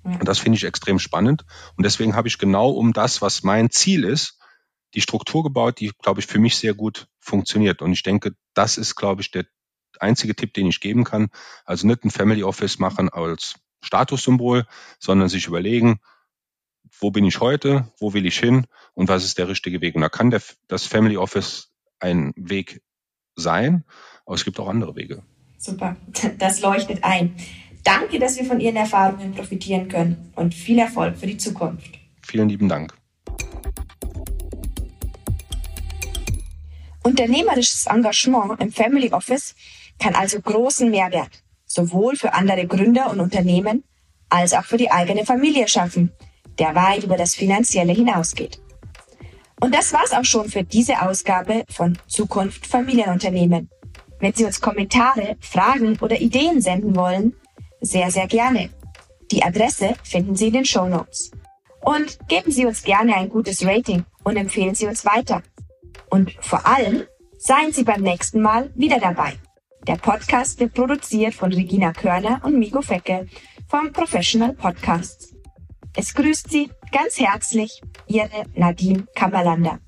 Und 0.05 0.29
das 0.29 0.39
finde 0.39 0.57
ich 0.57 0.65
extrem 0.65 0.99
spannend. 0.99 1.45
Und 1.77 1.85
deswegen 1.85 2.15
habe 2.15 2.29
ich 2.29 2.39
genau 2.39 2.71
um 2.71 2.93
das, 2.93 3.21
was 3.21 3.43
mein 3.43 3.71
Ziel 3.71 4.05
ist, 4.05 4.39
die 4.95 5.01
Struktur 5.01 5.43
gebaut, 5.43 5.81
die, 5.81 5.93
glaube 6.03 6.21
ich, 6.21 6.27
für 6.27 6.39
mich 6.39 6.57
sehr 6.57 6.75
gut 6.75 7.09
funktioniert. 7.21 7.83
Und 7.83 7.93
ich 7.93 8.03
denke, 8.03 8.33
das 8.55 8.79
ist, 8.79 8.97
glaube 8.97 9.21
ich, 9.21 9.31
der 9.31 9.45
einzige 10.01 10.35
Tipp, 10.35 10.55
den 10.55 10.67
ich 10.67 10.81
geben 10.81 11.05
kann. 11.05 11.31
Also 11.65 11.87
nicht 11.87 12.05
ein 12.05 12.11
Family 12.11 12.43
Office 12.43 12.79
machen 12.79 13.09
als 13.09 13.55
Statussymbol, 13.83 14.67
sondern 14.99 15.29
sich 15.29 15.47
überlegen, 15.47 16.01
wo 17.01 17.11
bin 17.11 17.25
ich 17.25 17.41
heute, 17.41 17.93
wo 17.99 18.13
will 18.13 18.27
ich 18.27 18.39
hin 18.39 18.67
und 18.95 19.09
was 19.09 19.25
ist 19.25 19.39
der 19.39 19.49
richtige 19.49 19.81
Weg. 19.81 19.95
Und 19.95 20.03
da 20.03 20.09
kann 20.09 20.31
der, 20.31 20.43
das 20.67 20.87
Family 20.87 21.17
Office 21.17 21.71
ein 22.01 22.33
Weg 22.37 22.83
sein, 23.37 23.85
aber 24.27 24.35
es 24.35 24.45
gibt 24.45 24.59
auch 24.59 24.69
andere 24.69 24.97
Wege. 24.97 25.23
Super, 25.59 25.97
das 26.39 26.61
leuchtet 26.61 27.05
ein. 27.05 27.35
Danke, 27.85 28.19
dass 28.19 28.37
wir 28.37 28.45
von 28.45 28.61
Ihren 28.61 28.77
Erfahrungen 28.77 29.33
profitieren 29.35 29.89
können 29.89 30.33
und 30.35 30.55
viel 30.55 30.79
Erfolg 30.79 31.17
für 31.17 31.27
die 31.27 31.37
Zukunft. 31.37 31.99
Vielen 32.23 32.49
lieben 32.49 32.69
Dank. 32.69 32.95
Unternehmerisches 37.03 37.87
Engagement 37.87 38.61
im 38.61 38.71
Family 38.71 39.11
Office 39.13 39.55
kann 39.99 40.15
also 40.15 40.41
großen 40.41 40.91
Mehrwert 40.91 41.31
sowohl 41.69 42.17
für 42.17 42.35
andere 42.35 42.67
Gründer 42.67 43.11
und 43.11 43.21
Unternehmen 43.21 43.85
als 44.29 44.55
auch 44.55 44.65
für 44.65 44.77
die 44.77 44.91
eigene 44.91 45.25
Familie 45.25 45.69
schaffen, 45.69 46.13
der 46.59 46.75
weit 46.75 47.05
über 47.05 47.17
das 47.17 47.35
Finanzielle 47.35 47.93
hinausgeht. 47.93 48.61
Und 49.61 49.75
das 49.75 49.93
war's 49.93 50.13
auch 50.13 50.25
schon 50.25 50.49
für 50.49 50.65
diese 50.65 51.03
Ausgabe 51.03 51.65
von 51.69 51.99
Zukunft 52.07 52.67
Familienunternehmen. 52.67 53.71
Wenn 54.21 54.33
Sie 54.33 54.45
uns 54.45 54.61
Kommentare, 54.61 55.37
Fragen 55.41 55.99
oder 56.01 56.21
Ideen 56.21 56.61
senden 56.61 56.97
wollen, 56.97 57.35
sehr, 57.81 58.11
sehr 58.11 58.27
gerne. 58.27 58.71
Die 59.31 59.43
Adresse 59.43 59.95
finden 60.03 60.37
Sie 60.37 60.49
in 60.49 60.55
den 60.55 60.65
Show 60.65 60.87
Notes. 60.87 61.31
Und 61.81 62.19
geben 62.29 62.51
Sie 62.51 62.67
uns 62.67 62.83
gerne 62.83 63.15
ein 63.15 63.29
gutes 63.29 63.65
Rating 63.65 64.05
und 64.25 64.37
empfehlen 64.37 64.75
Sie 64.75 64.87
uns 64.87 65.05
weiter. 65.05 65.43
Und 66.11 66.33
vor 66.41 66.67
allem 66.67 67.05
seien 67.39 67.73
Sie 67.73 67.85
beim 67.85 68.03
nächsten 68.03 68.41
Mal 68.41 68.71
wieder 68.75 68.99
dabei. 68.99 69.35
Der 69.89 69.97
Podcast 69.97 70.61
wird 70.61 70.75
produziert 70.75 71.33
von 71.33 71.51
Regina 71.51 71.95
Körner 71.95 72.43
und 72.45 72.59
Migo 72.59 72.83
Fecke 72.83 73.27
vom 73.69 73.91
Professional 73.91 74.53
Podcasts. 74.53 75.35
Es 75.97 76.13
grüßt 76.13 76.51
Sie 76.51 76.69
ganz 76.93 77.19
herzlich 77.19 77.81
Ihre 78.07 78.45
Nadine 78.55 79.07
Kammerlander. 79.15 79.81